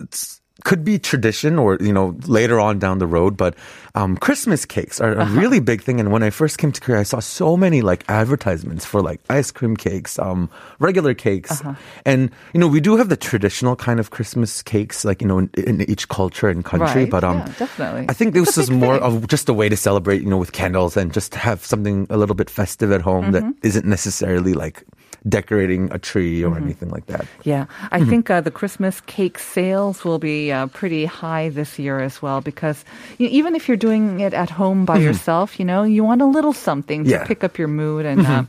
could 0.65 0.85
be 0.85 0.99
tradition 0.99 1.59
or 1.59 1.79
you 1.81 1.93
know 1.93 2.17
later 2.27 2.59
on 2.59 2.81
down 2.81 2.99
the 2.99 3.07
road 3.07 3.37
but 3.37 3.55
um, 3.97 4.17
christmas 4.17 4.65
cakes 4.65 5.01
are 5.01 5.15
a 5.17 5.25
really 5.41 5.59
big 5.59 5.81
thing 5.83 5.99
and 5.99 6.13
when 6.13 6.23
i 6.23 6.31
first 6.31 6.59
came 6.59 6.71
to 6.71 6.81
korea 6.81 7.01
i 7.01 7.03
saw 7.03 7.19
so 7.19 7.57
many 7.57 7.81
like 7.81 8.05
advertisements 8.09 8.85
for 8.85 9.01
like 9.01 9.21
ice 9.31 9.51
cream 9.51 9.75
cakes 9.77 10.19
um, 10.19 10.49
regular 10.79 11.15
cakes 11.15 11.63
and 12.05 12.31
you 12.53 12.61
know 12.61 12.69
we 12.69 12.81
do 12.81 12.97
have 13.01 13.09
the 13.09 13.17
traditional 13.17 13.75
kind 13.75 13.99
of 13.99 14.11
christmas 14.11 14.63
cakes 14.63 15.05
like 15.05 15.23
you 15.23 15.27
know 15.29 15.39
in, 15.39 15.51
in 15.57 15.81
each 15.91 16.09
culture 16.09 16.49
and 16.49 16.65
country 16.65 17.03
Right, 17.03 17.11
but 17.11 17.25
um 17.25 17.39
yeah, 17.39 17.53
definitely. 17.59 18.05
i 18.09 18.13
think 18.13 18.35
this 18.35 18.59
is 18.59 18.71
more 18.71 18.99
thing. 19.01 19.03
of 19.03 19.27
just 19.29 19.49
a 19.49 19.55
way 19.55 19.69
to 19.69 19.77
celebrate 19.77 20.21
you 20.23 20.29
know 20.29 20.39
with 20.39 20.53
candles 20.53 20.97
and 20.97 21.13
just 21.13 21.35
have 21.35 21.65
something 21.65 22.07
a 22.11 22.17
little 22.17 22.37
bit 22.37 22.51
festive 22.51 22.93
at 22.93 23.01
home 23.03 23.33
that 23.33 23.43
Mm-hmm. 23.43 23.67
isn't 23.69 23.87
necessarily 23.87 24.53
like 24.55 24.85
decorating 25.29 25.91
a 25.93 25.99
tree 25.99 26.45
or 26.45 26.55
Mm-hmm. 26.55 26.65
anything 26.65 26.91
like 26.91 27.07
that 27.07 27.27
Yeah, 27.43 27.67
I 27.91 28.05
think 28.05 28.31
uh, 28.31 28.41
the 28.41 28.51
Christmas 28.51 29.01
cake 29.03 29.39
sales 29.39 30.05
will 30.05 30.19
be 30.19 30.53
uh, 30.53 30.67
pretty 30.69 31.05
high 31.07 31.49
this 31.51 31.79
year 31.79 31.99
as 32.01 32.23
well 32.23 32.41
because 32.41 32.85
you 33.19 33.29
even 33.29 33.55
if 33.55 33.67
you're 33.69 33.77
doing 33.77 34.21
it 34.21 34.35
at 34.35 34.51
home 34.51 34.85
by 34.87 34.99
yourself, 34.99 35.59
you 35.59 35.65
know, 35.67 35.83
you 35.83 36.05
want 36.05 36.23
a 36.23 36.27
little 36.27 36.53
something 36.53 37.05
to 37.05 37.11
Yeah. 37.11 37.25
pick 37.27 37.43
up 37.45 37.59
your 37.59 37.69
mood 37.69 38.07
and. 38.07 38.27
Uh, 38.27 38.45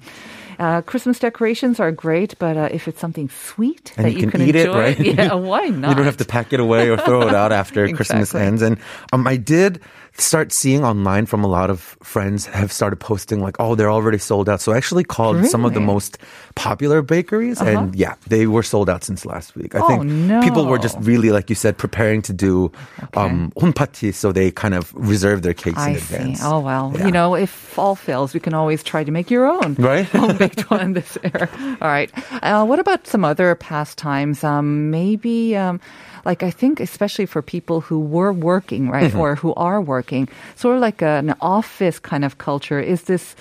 uh, 0.59 0.81
Christmas 0.81 1.19
decorations 1.19 1.79
are 1.79 1.91
great, 1.91 2.33
but 2.39 2.57
uh, 2.57 2.67
if 2.73 2.87
it's 2.87 2.99
something 2.99 3.29
sweet 3.29 3.93
And 3.95 4.07
that 4.07 4.11
you 4.13 4.17
you 4.17 4.21
can 4.25 4.31
can, 4.31 4.41
eat 4.41 4.55
it, 4.55 4.73
enjoy, 4.73 4.73
right? 4.73 4.97
yeah, 5.05 5.33
why 5.37 5.69
not? 5.69 5.89
You 5.89 5.95
don't 5.95 6.05
have 6.09 6.17
to 6.17 6.25
pack 6.25 6.51
it 6.51 6.59
away 6.59 6.89
or 6.89 6.97
throw 6.97 7.21
it 7.29 7.33
out 7.33 7.51
after 7.53 7.85
Christmas 7.93 8.33
ends. 8.33 8.61
And 8.65 8.79
um, 9.13 9.27
I 9.27 9.37
did 9.37 9.81
start 10.17 10.51
seeing 10.51 10.83
online 10.83 11.25
from 11.27 11.43
a 11.43 11.47
lot 11.47 11.69
of 11.69 11.95
friends 12.01 12.47
have 12.47 12.71
started 12.71 12.95
posting 12.97 13.39
like, 13.39 13.55
oh, 13.59 13.75
they're 13.75 13.91
already 13.91 14.17
sold 14.17 14.49
out. 14.49 14.59
So 14.61 14.71
I 14.73 14.77
actually 14.77 15.03
called 15.03 15.45
some 15.45 15.63
of 15.63 15.73
the 15.73 15.79
most 15.79 16.17
popular 16.55 17.01
bakeries, 17.03 17.61
and 17.61 17.95
yeah, 17.95 18.15
they 18.27 18.47
were 18.47 18.63
sold 18.63 18.89
out 18.89 19.03
since 19.03 19.25
last 19.25 19.55
week. 19.55 19.75
I 19.75 19.79
Oh, 19.79 19.87
think 19.87 20.43
people 20.43 20.65
were 20.65 20.79
just 20.79 20.97
really, 21.01 21.29
like 21.29 21.49
you 21.49 21.55
said, 21.55 21.77
preparing 21.77 22.21
to 22.23 22.33
do 22.33 22.71
um, 23.13 23.51
party, 23.75 24.11
so 24.11 24.31
they 24.31 24.49
kind 24.49 24.73
of 24.73 24.91
reserve 24.95 25.43
their 25.43 25.53
cakes 25.53 25.77
in 25.85 25.93
I 25.93 25.97
see. 25.97 26.15
advance. 26.15 26.41
Oh 26.43 26.59
well, 26.61 26.93
Yeah. 26.97 27.05
you 27.05 27.11
know, 27.11 27.35
if 27.35 27.77
all 27.77 27.95
fails, 27.95 28.33
we 28.33 28.39
can 28.39 28.53
always 28.55 28.81
try 28.83 29.03
to 29.03 29.11
make 29.11 29.29
your 29.29 29.45
own 29.45 29.75
Right? 29.79 30.05
home 30.09 30.29
perfect 30.37 30.71
one 30.71 30.93
this 30.93 31.17
year. 31.23 31.47
All 31.81 31.87
right. 31.87 32.09
Uh, 32.41 32.65
what 32.65 32.79
about 32.79 33.05
some 33.05 33.23
other 33.23 33.53
pastimes? 33.53 34.43
Um, 34.43 34.89
maybe, 34.89 35.55
um, 35.55 35.79
like 36.27 36.43
I 36.43 36.51
think, 36.51 36.83
especially 36.83 37.25
for 37.25 37.41
people 37.41 37.79
who 37.79 38.03
were 38.03 38.35
working, 38.35 38.91
right, 38.91 39.15
or 39.15 39.39
who 39.39 39.55
are 39.55 39.79
working, 39.79 40.27
sort 40.59 40.75
of 40.75 40.81
like 40.83 41.01
an 41.01 41.33
office 41.39 41.97
kind 41.97 42.27
of 42.27 42.37
culture. 42.37 42.83
Is 42.83 43.07
this 43.07 43.33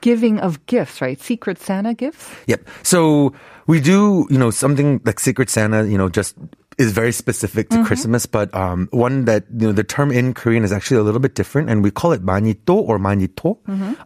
giving 0.00 0.38
of 0.38 0.64
gifts, 0.66 1.00
right? 1.00 1.20
Secret 1.20 1.58
Santa 1.58 1.94
gifts. 1.94 2.30
Yep. 2.46 2.68
So 2.82 3.34
we 3.66 3.80
do, 3.80 4.26
you 4.30 4.38
know, 4.38 4.50
something 4.50 5.00
like 5.04 5.18
Secret 5.18 5.50
Santa, 5.50 5.86
you 5.86 5.98
know, 5.98 6.08
just 6.08 6.36
is 6.78 6.92
very 6.92 7.12
specific 7.12 7.68
to 7.68 7.84
Christmas, 7.84 8.24
but 8.24 8.48
um, 8.54 8.88
one 8.90 9.26
that 9.26 9.44
you 9.52 9.66
know 9.68 9.72
the 9.72 9.84
term 9.84 10.10
in 10.10 10.32
Korean 10.32 10.64
is 10.64 10.72
actually 10.72 10.96
a 10.96 11.02
little 11.02 11.20
bit 11.20 11.34
different, 11.34 11.68
and 11.68 11.84
we 11.84 11.90
call 11.90 12.12
it 12.12 12.22
manito 12.22 12.72
or 12.72 12.98
manito. 12.98 13.58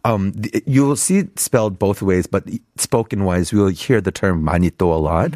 Um, 0.03 0.33
you'll 0.67 0.97
see 0.97 1.19
it 1.19 1.39
spelled 1.39 1.79
both 1.79 2.01
ways, 2.01 2.27
but 2.27 2.43
spoken 2.75 3.23
wise, 3.23 3.53
we'll 3.53 3.71
hear 3.71 4.01
the 4.01 4.11
term 4.11 4.43
manito 4.43 4.91
a 4.91 4.99
lot. 4.99 5.31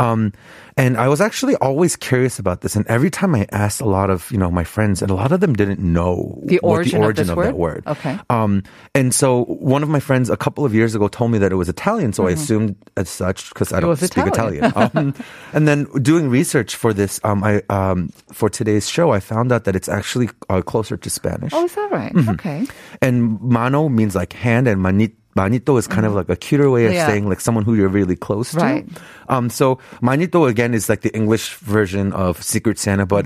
Um, 0.00 0.32
and 0.78 0.96
I 0.96 1.08
was 1.08 1.20
actually 1.20 1.56
always 1.56 1.96
curious 1.96 2.38
about 2.38 2.62
this, 2.62 2.76
and 2.76 2.86
every 2.86 3.10
time 3.10 3.34
I 3.34 3.46
asked 3.50 3.82
a 3.82 3.84
lot 3.84 4.08
of 4.08 4.30
you 4.30 4.38
know 4.38 4.50
my 4.50 4.64
friends, 4.64 5.02
and 5.02 5.10
a 5.10 5.14
lot 5.14 5.32
of 5.32 5.40
them 5.40 5.52
didn't 5.52 5.80
know 5.80 6.38
The 6.46 6.60
what 6.62 6.86
origin 6.86 6.92
the 6.92 6.98
of 6.98 7.04
origin 7.04 7.26
this 7.26 7.36
of, 7.36 7.42
that 7.42 7.56
word? 7.58 7.82
Okay. 7.86 8.18
Um, 8.30 8.62
and 8.94 9.12
so 9.12 9.44
one 9.44 9.82
of 9.82 9.90
my 9.90 10.00
friends 10.00 10.30
a 10.30 10.36
couple 10.36 10.64
of 10.64 10.72
years 10.72 10.94
ago 10.94 11.08
told 11.08 11.32
me 11.32 11.38
that 11.38 11.50
it 11.50 11.56
was 11.56 11.68
Italian, 11.68 12.12
so 12.14 12.28
I 12.28 12.30
assumed 12.30 12.76
as 12.96 13.10
such 13.10 13.50
because 13.50 13.72
I 13.72 13.80
don't 13.80 13.96
speak 13.96 14.24
Italian. 14.26 14.64
Italian. 14.64 14.90
um, 14.94 15.14
and 15.52 15.66
then 15.66 15.84
doing 16.00 16.30
research 16.30 16.76
for 16.76 16.94
this, 16.94 17.20
um, 17.24 17.42
I 17.42 17.60
um, 17.68 18.14
for 18.32 18.48
today's 18.48 18.88
show, 18.88 19.10
I 19.10 19.18
found 19.20 19.50
out 19.50 19.64
that 19.64 19.74
it's 19.74 19.88
actually 19.88 20.30
uh, 20.48 20.62
closer 20.62 20.96
to 20.96 21.10
Spanish. 21.10 21.52
Oh, 21.52 21.64
is 21.66 21.74
that 21.74 21.90
right? 21.90 22.14
Mm-hmm. 22.14 22.30
Okay. 22.38 22.66
And 23.02 23.40
mano 23.40 23.88
means 23.90 24.14
like 24.14 24.32
hand, 24.32 24.68
and 24.68 24.80
manit. 24.80 25.12
Manito 25.38 25.76
is 25.78 25.86
kind 25.86 26.04
of 26.04 26.14
like 26.18 26.28
a 26.28 26.36
cuter 26.36 26.68
way 26.70 26.86
of 26.86 26.92
Yeah. 26.92 27.06
saying 27.06 27.28
like 27.30 27.38
someone 27.40 27.62
who 27.64 27.74
you're 27.78 27.88
really 27.88 28.16
close 28.18 28.50
to. 28.52 28.58
Right. 28.58 28.84
Um, 29.30 29.48
so 29.50 29.78
manito 30.02 30.44
again 30.50 30.74
is 30.74 30.88
like 30.90 31.02
the 31.06 31.14
English 31.14 31.54
version 31.62 32.12
of 32.12 32.42
Secret 32.42 32.78
Santa, 32.78 33.06
but 33.06 33.24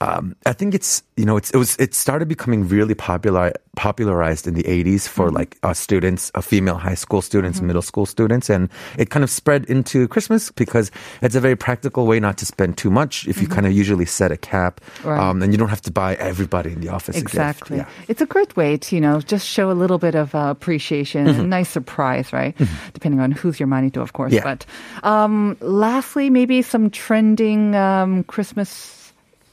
um, 0.00 0.36
I 0.44 0.52
think 0.52 0.74
it's 0.74 1.02
you 1.16 1.24
know 1.24 1.36
it's 1.40 1.50
it 1.50 1.56
was 1.56 1.76
it 1.80 1.94
started 1.94 2.28
becoming 2.28 2.68
really 2.68 2.94
popular 2.94 3.52
popularized 3.76 4.46
in 4.46 4.54
the 4.54 4.62
80s 4.64 5.06
for 5.08 5.30
like 5.30 5.56
uh, 5.62 5.74
students, 5.74 6.30
uh, 6.34 6.40
female 6.40 6.76
high 6.76 6.94
school 6.94 7.22
students, 7.22 7.60
middle 7.60 7.82
school 7.82 8.06
students, 8.06 8.48
and 8.50 8.68
it 8.98 9.10
kind 9.10 9.22
of 9.24 9.30
spread 9.30 9.64
into 9.66 10.08
Christmas 10.08 10.50
because 10.52 10.90
it's 11.22 11.34
a 11.34 11.40
very 11.40 11.56
practical 11.56 12.06
way 12.06 12.20
not 12.20 12.38
to 12.38 12.46
spend 12.46 12.76
too 12.76 12.90
much 12.90 13.26
if 13.28 13.40
you 13.40 13.48
kind 13.48 13.66
of 13.66 13.72
usually 13.72 14.06
set 14.06 14.32
a 14.32 14.36
cap, 14.36 14.80
Right. 15.04 15.18
um, 15.18 15.42
and 15.42 15.52
you 15.52 15.58
don't 15.58 15.68
have 15.68 15.82
to 15.82 15.90
buy 15.92 16.14
everybody 16.16 16.72
in 16.72 16.80
the 16.80 16.88
office 16.88 17.16
a 17.16 17.20
gift. 17.20 17.34
Exactly. 17.34 17.76
Yeah. 17.78 17.88
It's 18.08 18.20
a 18.20 18.26
great 18.26 18.56
way 18.56 18.76
to, 18.76 18.94
you 18.94 19.00
know, 19.00 19.20
just 19.20 19.46
show 19.46 19.70
a 19.70 19.76
little 19.76 19.98
bit 19.98 20.14
of 20.14 20.34
uh, 20.34 20.48
appreciation, 20.50 21.26
a 21.28 21.42
nice 21.42 21.68
surprise, 21.68 22.32
right? 22.32 22.54
Depending 22.92 23.20
on 23.20 23.32
who's 23.32 23.58
your 23.60 23.66
manito, 23.66 24.00
of 24.00 24.12
course. 24.12 24.32
Yeah. 24.32 24.42
But 24.44 24.66
um, 25.02 25.56
lastly, 25.60 26.30
maybe 26.30 26.62
some 26.62 26.90
trending 26.90 27.74
um, 27.74 28.24
Christmas 28.24 29.03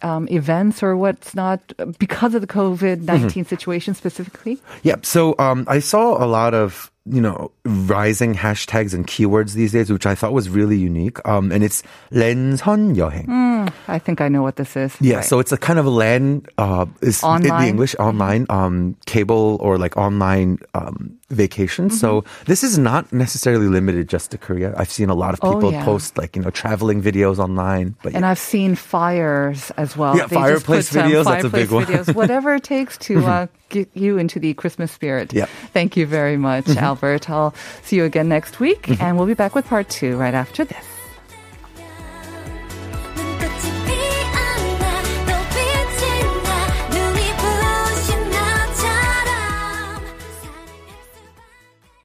um, 0.03 0.29
events 0.29 0.83
or 0.83 0.97
what's 0.97 1.35
not 1.35 1.61
because 1.99 2.35
of 2.35 2.41
the 2.41 2.47
COVID 2.47 3.03
19 3.03 3.45
situation 3.45 3.95
specifically? 3.95 4.59
Yep. 4.83 5.07
So 5.07 5.35
um, 5.39 5.65
I 5.69 5.79
saw 5.81 6.23
a 6.23 6.27
lot 6.27 6.55
of 6.55 6.91
you 7.07 7.21
know 7.21 7.51
rising 7.65 8.35
hashtags 8.35 8.93
and 8.95 9.07
keywords 9.07 9.55
these 9.55 9.73
days, 9.73 9.91
which 9.91 10.07
I 10.07 10.15
thought 10.15 10.33
was 10.33 10.49
really 10.49 10.77
unique. 10.77 11.19
Um, 11.27 11.53
and 11.53 11.65
it's 11.65 11.83
렌선 12.13 12.97
여행. 12.97 13.60
I 13.88 14.00
think 14.00 14.22
I 14.22 14.28
know 14.30 14.42
what 14.42 14.56
this 14.56 14.76
is. 14.76 14.96
Yeah, 15.02 15.16
Right. 15.18 15.26
so 15.26 15.40
it's 15.40 15.52
a 15.52 15.58
kind 15.58 15.80
of 15.80 15.86
a 15.86 15.90
LAN 15.90 16.46
uh, 16.58 16.86
is 17.02 17.24
in 17.24 17.42
the 17.44 17.66
English 17.68 17.96
online 18.00 18.46
um, 18.50 18.96
cable 19.06 19.58
or 19.62 19.78
like 19.78 19.96
online 19.98 20.58
um, 20.74 21.18
vacation. 21.30 21.90
So 21.90 22.24
this 22.46 22.64
is 22.64 22.78
not 22.78 23.12
necessarily 23.14 23.68
limited 23.68 24.10
just 24.10 24.32
to 24.32 24.38
Korea. 24.38 24.74
I've 24.78 24.92
seen 24.92 25.10
a 25.10 25.16
lot 25.16 25.34
of 25.34 25.40
Oh, 25.44 25.54
people 25.54 25.72
yeah. 25.72 25.86
post 25.86 26.18
like 26.18 26.36
you 26.36 26.42
know 26.42 26.50
traveling 26.52 27.02
videos 27.02 27.40
online. 27.40 27.96
But 28.04 28.14
And 28.16 28.26
I've 28.26 28.40
seen 28.40 28.76
fires 28.76 29.72
as 29.78 29.96
well. 29.98 30.16
Yeah, 30.18 30.28
They 30.28 30.36
fireplace 30.36 30.90
videos, 30.92 31.26
that's 31.26 31.46
a 31.46 31.50
fireplace 31.50 31.62
big 31.68 31.72
one. 31.72 31.86
videos, 31.86 32.16
whatever 32.16 32.56
it 32.56 32.64
takes 32.64 32.98
to 33.10 33.26
uh, 33.26 33.48
get 33.70 33.90
you 33.94 34.18
into 34.18 34.40
the 34.40 34.54
Christmas 34.54 34.92
spirit. 34.92 35.34
Yep. 35.34 35.50
Thank 35.74 35.96
you 35.98 36.06
very 36.06 36.38
much, 36.38 36.68
Albert. 36.78 37.30
I'll 37.30 37.54
see 37.84 37.96
you 37.98 38.06
again 38.06 38.28
next 38.30 38.60
week, 38.60 39.00
and 39.02 39.18
we'll 39.18 39.28
be 39.28 39.34
back 39.34 39.56
with 39.56 39.66
part 39.66 39.90
two 39.90 40.18
right 40.18 40.34
after 40.34 40.66
this. 40.66 40.86